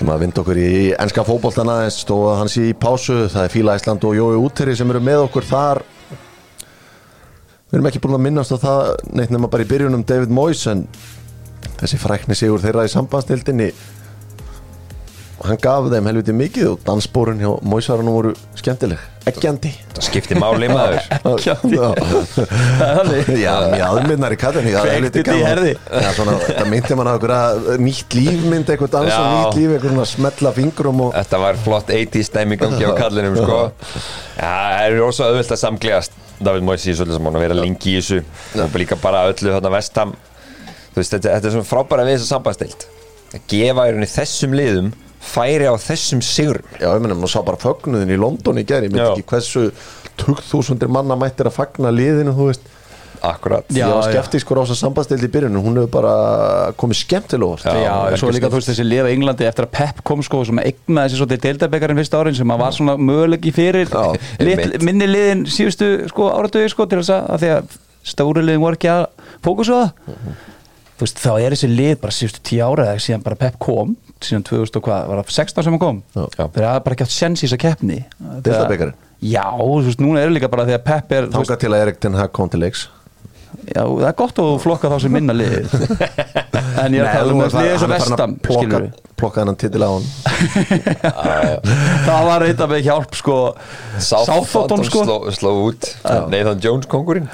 [0.00, 3.26] ætlum að vinda okkur í enska fótboltana en stóða hans í pásu.
[3.28, 5.82] Það er Fíla Ísland og Jói Úteri sem eru með okkur þar.
[7.70, 8.80] Við erum ekki búin að minnast á það
[9.12, 10.86] neitt nema bara í byrjunum David Moyes en
[11.80, 13.70] þessi frækni sigur þeirra í sambandstildinni
[15.44, 19.70] hann gaf þeim helviti mikið og dansbórun hjá Moyesarunum voru skemmtileg eggjandi.
[19.96, 21.00] Það skiptir máli maður.
[21.46, 21.82] Já, mjög
[23.86, 24.38] aðmyndar í
[26.16, 29.16] svona, það myndi mann á einhverja nýtt lífmynd, eitthvað dans og Já.
[29.34, 33.58] nýtt líf eitthvað smetla fingrum og Þetta var flott 80s stemming gangi á kallinum sko.
[34.38, 37.60] Já, það er rosa auðvilt að samglegast David Moyes í svolítið sem hann að vera
[37.60, 38.18] lengi í þessu.
[38.64, 40.10] Og líka bara öllu þarna vestam
[40.90, 42.80] Þú veist, þetta, þetta er svona frábæra við þessa sambandstilt
[43.30, 44.88] að gefa í rauninni þessum liðum
[45.20, 48.86] færi á þessum sigurum Já, ég meina, maður sá bara fögnuðin í London í gær,
[48.86, 49.70] ég myndi ekki hversu
[50.20, 52.68] 2000 manna mættir að fagna liðinu, þú veist.
[53.20, 53.66] Akkurat.
[53.68, 54.14] Já, ég var já.
[54.14, 56.12] skeptískur á þess að sambandstild í byrjunum hún hefur bara
[56.80, 60.00] komið skemmtilega Já, Já, svo líka þú veist þessi lifa í Englandi eftir að Pep
[60.08, 63.92] kom sko sem eignaði þessi svolítið deildabekkarinn fyrsta árin sem að var svona mögulegi fyrir
[63.92, 67.76] Já, lit, minni liðin síðustu sko áratögi sko til þess að, því að
[68.14, 69.04] stóri liðin voru ekki að
[69.44, 70.16] fókusu það.
[70.96, 73.98] Þú veist þá er þessi lið bara síðustu tíu ára eða síðan bara Pep kom
[74.26, 76.00] síðan 2000 og hvað, var það 16 sem hann kom?
[76.14, 76.24] Já.
[76.38, 77.98] þeir hafa bara ekki átt sens í þessa keppni.
[78.46, 78.96] Deildabikarinn?
[79.20, 82.00] Já, þú veist, núna er líka bara því að Pep er þangað til að Erik
[82.00, 82.86] Ten Hag kom til leiks.
[83.66, 85.74] Já, það er gott að þú flokka þá sem minna lið.
[86.80, 89.42] En ég er að tala um nú þessi lið eins og vestam skilur við plokka
[89.42, 90.06] hennan titil á hann
[92.06, 93.36] það var eitthvað með hjálp sko.
[94.00, 95.04] Southampton sko.
[95.36, 95.90] sló, út.
[96.32, 97.28] Nathan Jones kongurinn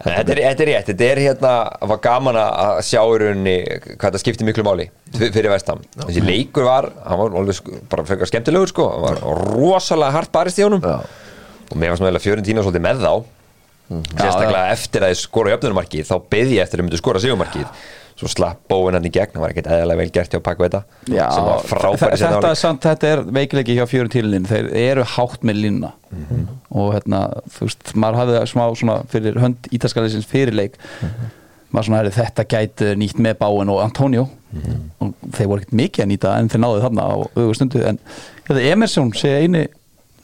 [0.00, 1.50] Þetta er, þetta er rétt, þetta er hérna
[1.90, 3.56] var gaman að sjá í rauninni
[3.90, 7.60] hvað þetta skipti miklu máli fyr- fyrir vestam þessi leikur var, hann var alveg
[7.92, 9.20] bara frekar skemmtilegur sko, hann var
[9.50, 10.80] rosalega hart barist í honum.
[10.80, 11.02] Já.
[11.70, 13.12] og mér var svona Fjörentína svolítið með þá.
[13.90, 17.86] Sérstaklega eftir að þið skora jöfnunarmarkið þá beði ég eftir að þið myndu skora sigumarkið
[18.20, 20.82] svo slapp bóin hann í gegn, það var ekkert eðalega vel gert hjá Pakku þetta
[21.08, 26.46] þetta, er samt, þetta er veikleiki hjá fjörum tílinin þeir eru hátt með línuna Mhm.
[26.74, 27.20] og hérna,
[27.54, 31.30] þú veist, maður hafði smá svona fyrir hönd ítaskaliðsins fyrirleik Mhm.
[31.72, 34.28] maður svona hefði þetta gæti nýtt með Báin og Antonio.
[34.50, 34.78] Mhm.
[35.00, 37.82] og þeir voru ekkert mikið að nýta en þeir náðu þarna á auðvitað stundu.
[37.86, 37.98] En
[38.48, 39.68] þetta Emerson sé eini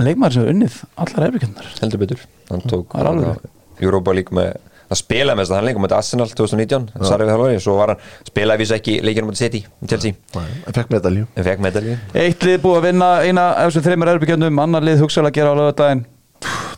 [0.03, 2.25] leikmaður sem er unnið allar erfikjöndar heldur betur.
[2.51, 3.39] Hann tók er alveg.
[3.81, 4.57] Europa League með
[4.87, 7.93] að spila með þess að hann leikum með Arsenal 2019 Sarri við þjálfari, svo var
[7.95, 11.27] hann spilaði vísa ekki leikinu með City, í Chelsea en fekk medalju.
[11.35, 11.97] En fekk medalju.
[12.15, 15.55] Eitt lið búið að vinna eina af þessum þreymur erfikjöndum annar lið hugsaðlega að gera
[15.55, 16.05] á lögadaginn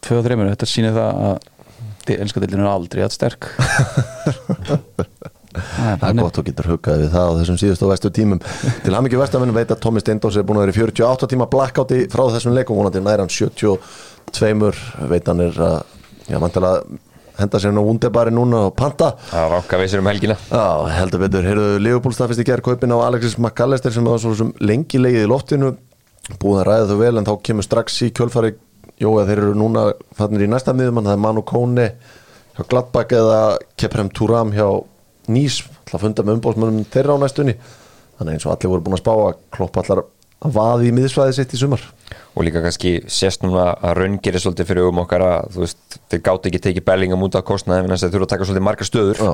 [0.05, 3.51] tvö og þreymur, þetta sýnir það að elska dildin er aldrei að sterk.
[5.59, 8.41] Það er gott þú getur huggað við það á þessum síðustu og vestu tímum.
[8.85, 11.49] Til hann ekki vestaminn veit að Tommy Steindós er búin að vera í 48 tíma
[11.51, 14.73] blackouti frá þessum leikum vonandi nær hann 72
[15.09, 15.79] veit hann er að
[16.29, 17.01] já, vantilega
[17.39, 19.13] henda sér nú undebari núna og panta.
[19.31, 20.39] Það ranka veisir um helgina.
[20.51, 20.65] Já,
[20.99, 24.55] heldur betur, heyrðu Leopold staðfist í gerð kaupin á Alexis McAllister sem var svo sem
[24.61, 25.75] lengi legið í loftinu.
[26.39, 28.57] Búið að ræða þau vel en þá kemur strax í kjölfari
[28.99, 29.83] Jó, að þeir eru núna
[30.19, 31.85] fannir í næsta miðum það er Manu Kone
[32.57, 33.43] hjá Gladbach eða
[33.79, 34.67] Keprem Turam hjá
[35.31, 35.61] Nýs,
[35.93, 37.55] að funda með umbóðsmönnum þeirra á næstunni.
[38.19, 40.01] Þannig eins og allir voru búin að spá að kloppa allar
[40.45, 41.83] að vaði í miðsvæði sitt í sumar.
[42.39, 46.23] Og líka kannski sést núna að raungeri svolítið fyrir um okkar að þú veist, þeir
[46.29, 49.25] gátt ekki tekið Bellingham út af kostnaði en þeir þurfa að taka svolítið margar stöður.
[49.25, 49.33] Já.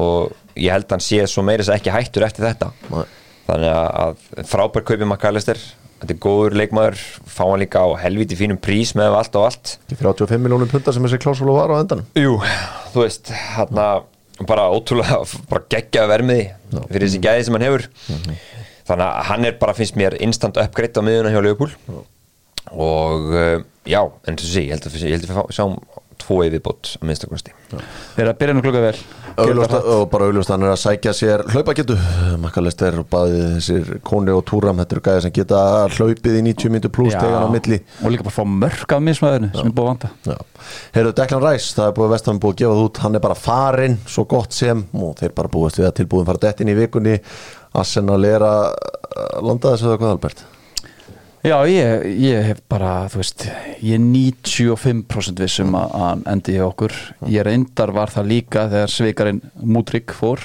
[0.00, 2.70] og ég held að hann sé svo meira þess að ekki hættur eftir þetta.
[2.90, 3.04] Nei.
[3.44, 5.60] þannig að, að frábær kaupi McAllister.
[6.00, 7.02] Þetta er góður leikmaður.
[7.30, 9.76] Fá hann líka á helviti fínum prís með allt og allt.
[9.86, 12.08] Ekki 35 miljónum punta sem þessi klásfólu var á endanum.
[12.18, 12.34] Jú,
[12.92, 13.78] þú veist, hann
[14.48, 15.20] bara ótrúlega,
[15.52, 16.48] bara geggja vermiði
[16.90, 17.86] fyrir þessi gæði sem hann hefur
[18.88, 21.76] þannig að hann er bara, finnst mér instant upgrade á miðuna hjá Leopold
[22.72, 25.78] og uh, já, en þú sé, ég held að að við sjáum
[26.24, 27.52] tvo yfirbót að minnstakosti
[28.14, 28.96] Þeir að byrja nú klukka vel.
[29.34, 31.96] Augljóst, og bara augljóst hann er að sækja sér hlaupagetu
[32.38, 35.62] Makalester og bæði þessir Kone og Túram, þetta eru gæði sem geta
[35.96, 37.80] hlaupið í 90 myndu pluss tegan á milli.
[38.04, 40.70] Og líka bara fá mörg af mismæðinu sem er búið að vanda Já.
[40.94, 43.02] Heyrðu Declan Rice, það er búið vestan búið að gefa það út.
[43.04, 46.44] Hann er bara farinn, svo gott sem og þeir bara búist við að tilbúin fara
[46.46, 47.18] dettin í vikunni
[47.74, 48.66] Arsenal er að
[49.14, 50.44] að landa þessu eða hvað Albert
[51.44, 53.42] Já, ég, ég hef bara, þú veist,
[53.84, 56.94] ég er 95% vissum að að hann endi hjá okkur.
[57.28, 60.40] Ég reyndar var það líka þegar sveikarinn Mútrík fór.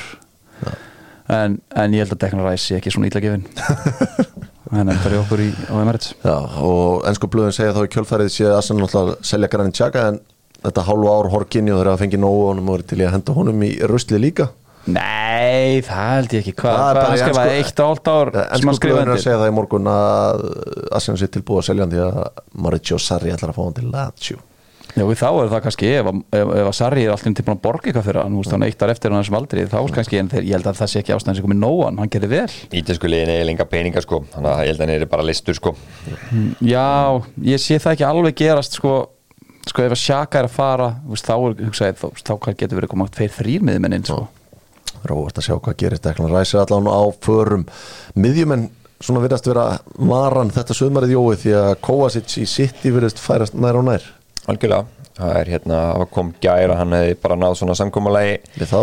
[1.31, 3.47] En, en ég held að Declan Rice sé ekki svona ítla gefin.
[4.73, 6.11] Hann endar hjá okkur í, Emirates.
[6.19, 6.35] Já,
[6.67, 10.19] og ennsku blöðin segja þá í kjölfærið sé Arsenal náttúrulega að selja Granit Xhaka en
[10.65, 13.15] þetta hálfu ár horkinni og þeir hafa fengið nógu og og verið til í að
[13.15, 14.51] henda honum í rusli líka
[14.95, 16.55] Nei, það held ég ekki.
[16.59, 18.33] Hva, Það er hvað bara hann skrifaði eitt og hálft ár?
[18.35, 20.45] sem hann skrifaði blöðin er að segja það í morgun að
[20.99, 22.21] Arsenal sé tilbúið að selja hann því að
[22.65, 24.45] Mauricio Sarri ætlar að fá hann til Lazio.
[24.97, 27.61] Já, við þá er það kannski ef, ef, ef að Sarri er alltaf tilbúin að
[27.61, 30.31] borga eitthvað fyrir hann, veist, hann eitt ár eftir hann sem aldrei, þá kannski, en
[30.31, 32.55] þeir, ég held að það sé ekki ástæðan sem komið nóan, hann gerði vel.
[32.79, 34.23] Ítalsku liðin er lenga peninga sko.
[34.33, 35.75] Þannig að ég held að hann er bara listur sko.
[36.65, 36.87] Já,
[37.51, 38.95] ég sé það ekki alveg gerast sko,
[39.69, 43.13] sko ef að Sjaka er að fara þá er hugsaði, þá, þá getur verið komað
[43.19, 44.23] tveir þrýr miðmennin sko.
[45.07, 46.03] Róvart að sjá hvað gerist.
[46.05, 47.65] Declan Rice er allan á förum.
[48.19, 48.67] Miðjumenn
[48.99, 53.79] svona virðast vera varan þetta sömarið jói því að Kovacic í City virðist færast nær
[53.79, 54.03] og nær.
[54.49, 54.87] Algjörlega,
[55.19, 55.79] það er hérna
[56.11, 58.81] kom gæra, hann hefði bara náð svona samkómalagi við þá?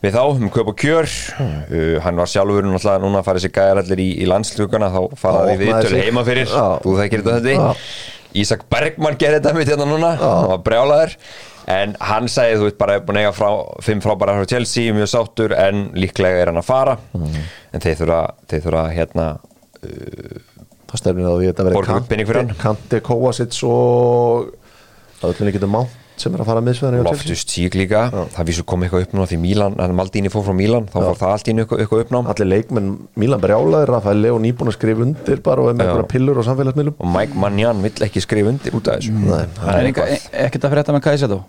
[0.00, 1.10] Við þá um kaup og kjör.
[1.42, 5.00] Uh, hann var sjálfur náttúrulega núna að fara þessi gæjar allir í, í landslugana þá
[5.20, 6.06] fara Já, það í opnaði viðtölu sig.
[6.06, 6.54] heima fyrir.
[6.86, 7.74] Þú þekkir þetta.
[8.40, 10.14] Ísak Bergmann gerði þetta mitt hérna núna.
[10.22, 11.16] Hann var brjálaður
[11.70, 13.50] en hann sagði þú veit bara er búin að eiga frá,
[13.86, 16.96] fimm frábæra frá Chelsea mjög sáttur en líklega er hann að fara.
[17.14, 19.28] En þeir þurfa, þeir þurfa hérna
[21.30, 21.64] að þetta
[22.10, 22.52] fyrir verið hann.
[22.60, 24.52] Kanti, Kovacic og
[25.20, 28.02] það öllum líka Mount sem er að fara miðsveðan Loftus Cheek líka,
[28.34, 31.16] það vísu kom eitthvað upp núna því Mílan, hann Maldini fór frá Mílan þá fór
[31.16, 32.28] það allt í einu eitthvað, eitthvað uppnám.
[32.34, 32.90] Allir leikmenn
[33.22, 35.92] Mílan brjálaðir Rafael Leo nýbúin að skrifa undir bara og er með Já.
[35.94, 36.98] einhverja pillur á samfélagsmiðlum.
[37.00, 39.14] Og Mike Mannian vill ekki skrifa undir út af þessu.
[39.16, 41.40] Nei, Það er enga, e- ekkert að frétta með Kajsætó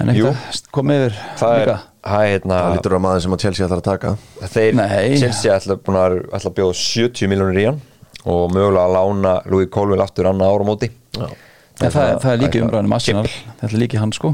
[0.00, 1.76] En ekkert að koma yfir það er, líka.
[2.06, 4.12] það er hérna það lítur að maður sem að Chelsea ætlar að taka
[4.54, 5.18] þeir, Nei.
[5.20, 7.80] Chelsea ætla, búin að, ætla að bjóða 70 miljónir í hann
[8.30, 11.26] og mögulega að lána Louis Colville aftur annað ára á móti Já.
[11.80, 14.32] En það, það er líka eitthvað umræðan um Arsenal Þetta er líka hann sko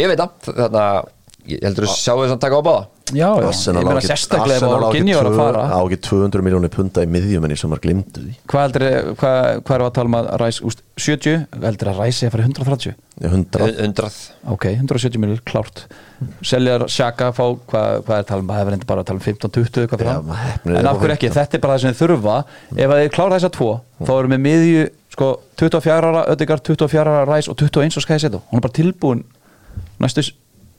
[0.00, 0.86] ég veit það, þarna
[1.50, 2.82] ég heldur að sjá þess að taka á báða?
[3.12, 5.64] Já, já, ég á meina sérstaklega ef Orginni var að fara.
[5.76, 8.32] á ekki 200 miljónir punta í miðjumenni sem var glimtu því.
[8.48, 8.86] Hvað heldur,
[9.20, 12.46] hvað, hvað er að tala um að ræs úst, 70, heldur að ræsi að fara
[12.48, 14.08] 130 Ég, 100 100
[14.54, 15.84] Ok, 170 miljonir, klárt.
[16.40, 18.48] Seljar Sjaka fá, hvað, hvað er að tala um?
[18.54, 20.24] Það er reyndi bara að tala um 15-20 hvað fyrir Já, hann.
[20.80, 21.36] En af hverju ekki, 15.
[21.38, 22.36] þetta er bara það sem þið þurfa.
[22.74, 23.70] Ef að þið klára þessa tvo
[24.00, 24.82] þá erum við miðju
[25.14, 25.28] sko,
[25.60, 28.32] 24 ára Ödegard, 24 ára Ræs og 21 og skæði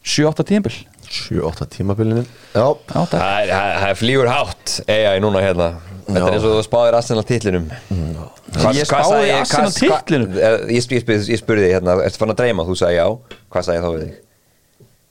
[0.06, 2.26] setja Hún er bara tilbúin næstu 7-8 tímabil 7-8 tímabilinin
[2.56, 5.68] Já, Það er- það það er flýgur hátt AI núna hérna.
[6.06, 7.64] Þetta er eins og þú spáðir Arsenal titlinum.
[7.66, 10.38] Hvað- Ég hvað spáði sagði- Arsenal hvað- hvað- titlinum?
[10.38, 12.66] Eh, Ég, spyr, spyr, ég spurði þig hérna, ertu fann að dreyma?
[12.68, 13.08] Þú sagði já,
[13.52, 14.14] hvað sagði ég þá við þig?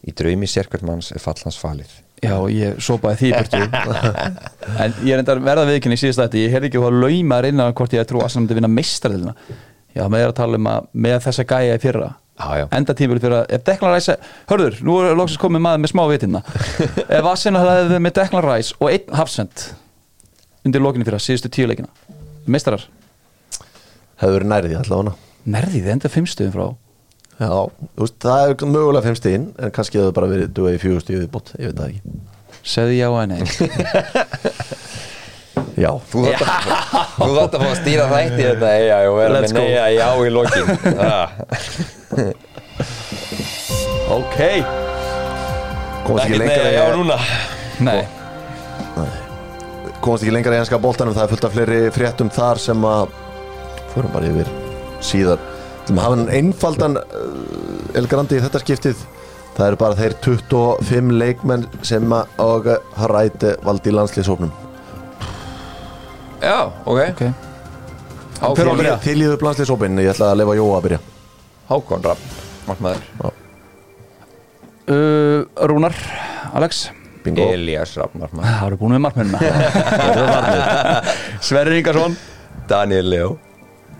[0.04, 1.90] Í draumi sérkvært manns er fall hans falið.
[2.22, 3.60] Já, ég sópaði því í burtu.
[4.84, 7.42] En ég er enda verða viðkynni í síðast þetta Ég heyrði ekki að lauma að
[7.48, 9.34] reyna hvort ég trú að Arsenal myndi vinna meistardilina
[9.94, 12.14] Já, með er að tala um að með þessa gæja í fyrra.
[12.74, 14.16] Enda tímur fyrir að ef Declan Rice
[14.50, 16.40] hörður, nú er loksins komið maður með smá vitina
[17.06, 19.68] ef Arsenal hefði með Declan Rice og einn hafsend
[20.66, 21.92] undir lokinu fyrir að síðustu tíu leikina
[22.50, 22.84] meistarar,
[24.20, 25.14] hefur verið nærið allavega.
[25.44, 26.66] Nærði þið enda fimm stöðum frá.
[27.34, 27.50] Já,
[27.98, 31.28] veist, það er mögulega 5 stíðin en kannski hefur bara verið duðið í 4 stíðið
[31.32, 32.14] bótt, ég veit það ekki.
[32.74, 33.40] Segði já að nei
[35.78, 36.48] Já, Þú þátt að,
[37.56, 39.64] að fá að stýra þætti þetta AI og vera Let's með go.
[39.64, 40.66] neja já í lokin.
[44.14, 44.36] Ok,
[46.04, 47.16] komast ekki lengra í- núna.
[47.82, 48.02] Nei.
[50.04, 53.14] Komast ekki lengra í enska boltanum það er fullt af fleiri fréttum þar sem að
[53.94, 54.50] fórum bara yfir
[55.04, 55.40] síðar.
[55.88, 59.02] Sem hafa hann einfaldan uh, El Grandi í þetta skiptið.
[59.54, 64.50] Það eru bara þeir 25 leikmenn sem að og Haræti valdi í landslýsóknum
[66.44, 67.22] Já, ok, ok,
[68.40, 68.96] Hákon, Hver var að byrja?
[69.04, 70.98] til í þau landslýsópin, ég ætla að lefa Jóa að byrja.
[71.70, 72.20] Hákon Rapp
[72.68, 73.02] Markmaður.
[74.84, 75.40] Uh,
[75.70, 75.94] Rúnar
[76.52, 76.90] Alex.
[77.24, 78.50] Bingo, Elias Rapp Markmaður.
[78.58, 79.38] Það eru búin með markmennina
[81.46, 82.16] Sverri Ingarsson.
[82.68, 83.30] Daniel Leo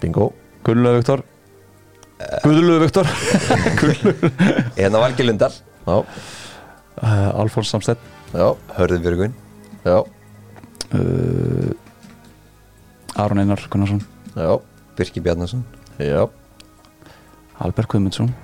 [0.03, 0.27] bingo.
[0.65, 1.23] Gunnlaugur Viktor.
[2.45, 3.09] Guðlaugur Viktor.
[3.81, 4.35] Gunnlaugur.
[4.77, 5.53] Hérna Valgi Lundar
[5.87, 8.01] já, uh, Alfons Samstedt.
[8.35, 9.33] Já, Hörður Björgun
[9.85, 11.73] já, uh,
[13.15, 14.01] Aron Einar Gunnarsson.
[14.35, 14.61] Já
[14.97, 15.65] Birki Bjarnason.
[15.99, 16.29] Já,
[17.59, 18.35] Albert Guðmundsson.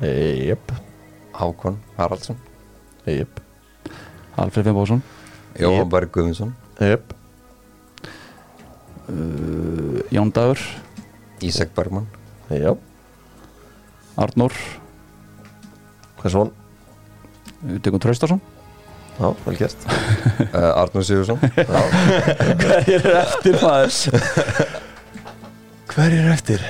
[0.00, 0.72] Jöp
[1.32, 2.36] Hákon Haraldsson.
[3.06, 3.40] Jöp,
[4.36, 5.02] Alfred Finnbóðsson
[5.60, 6.54] Jóhann Berg Guðmundsson.
[6.80, 7.12] Jöp
[9.08, 10.58] uh, Jón Dagur.
[11.44, 12.06] Ísak Bergman
[12.48, 12.72] já,
[14.16, 14.52] Arnór.
[16.20, 18.40] Hvað svona Dögun Traustarsson
[19.18, 19.76] já, vel gert.
[20.54, 23.94] Uh, Arnur Sigursson Hver er eftir maður?
[25.90, 26.62] Hver er eftir?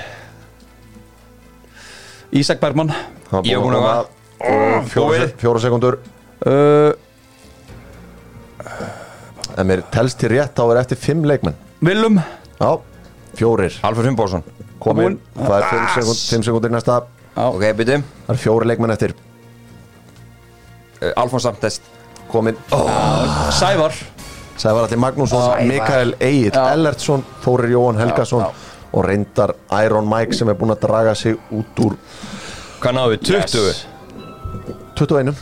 [2.36, 2.90] Ísak Bergman
[3.45, 4.84] Ég er búinn að koma.
[4.90, 5.34] Fjóra, Búið.
[5.40, 5.97] fjóra sekundur
[6.49, 6.92] uh,
[9.55, 11.55] en mér telst til rétt þá er eftir fimm leikmenn.
[11.84, 12.16] Willum.
[12.59, 12.70] Já,
[13.38, 13.76] fjórir.
[13.86, 14.42] Alfred Finnbósson
[14.82, 16.97] komin, það er fimm, sekund, fimm sekundir næsta.
[17.36, 17.45] Já.
[17.49, 19.14] Ok, byttum það er fjóri leikmenn eftir.
[21.01, 21.86] Uh, Alfons Samtest
[22.35, 22.59] komin,
[23.55, 23.95] Sævar.
[24.61, 25.64] Sævar Alli Magnússon Sævar.
[25.70, 26.53] Mikael Egil.
[26.55, 28.51] Ellertsson Þórir Jóhann Helgason Já,
[28.95, 31.97] og reyndar Iron Mike sem er búinn að draga sig út úr
[32.85, 33.18] Hvað náðu?
[33.26, 33.64] 20?
[33.66, 33.87] Yes.
[34.95, 35.32] 21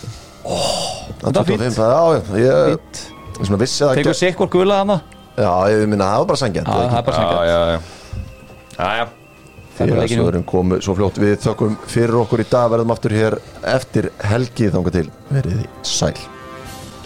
[1.22, 1.60] þetta var fínt.
[1.60, 4.96] 25, það, já, já, ég ég svona vissi það Tekur sikkur gula hana
[5.36, 7.80] já, ég minna, það var bara sangjant það er bara sangjart já, já
[8.78, 9.04] Já, já
[9.72, 9.94] Þetta er jú.
[9.96, 11.16] Félagssöðurinn komu svo fljótt.
[11.16, 12.66] Við þökkum fyrir okkur í dag.
[12.74, 13.36] Verðum aftur hér
[13.72, 15.06] eftir helgi þanga til.
[15.32, 16.10] Verið þið sæl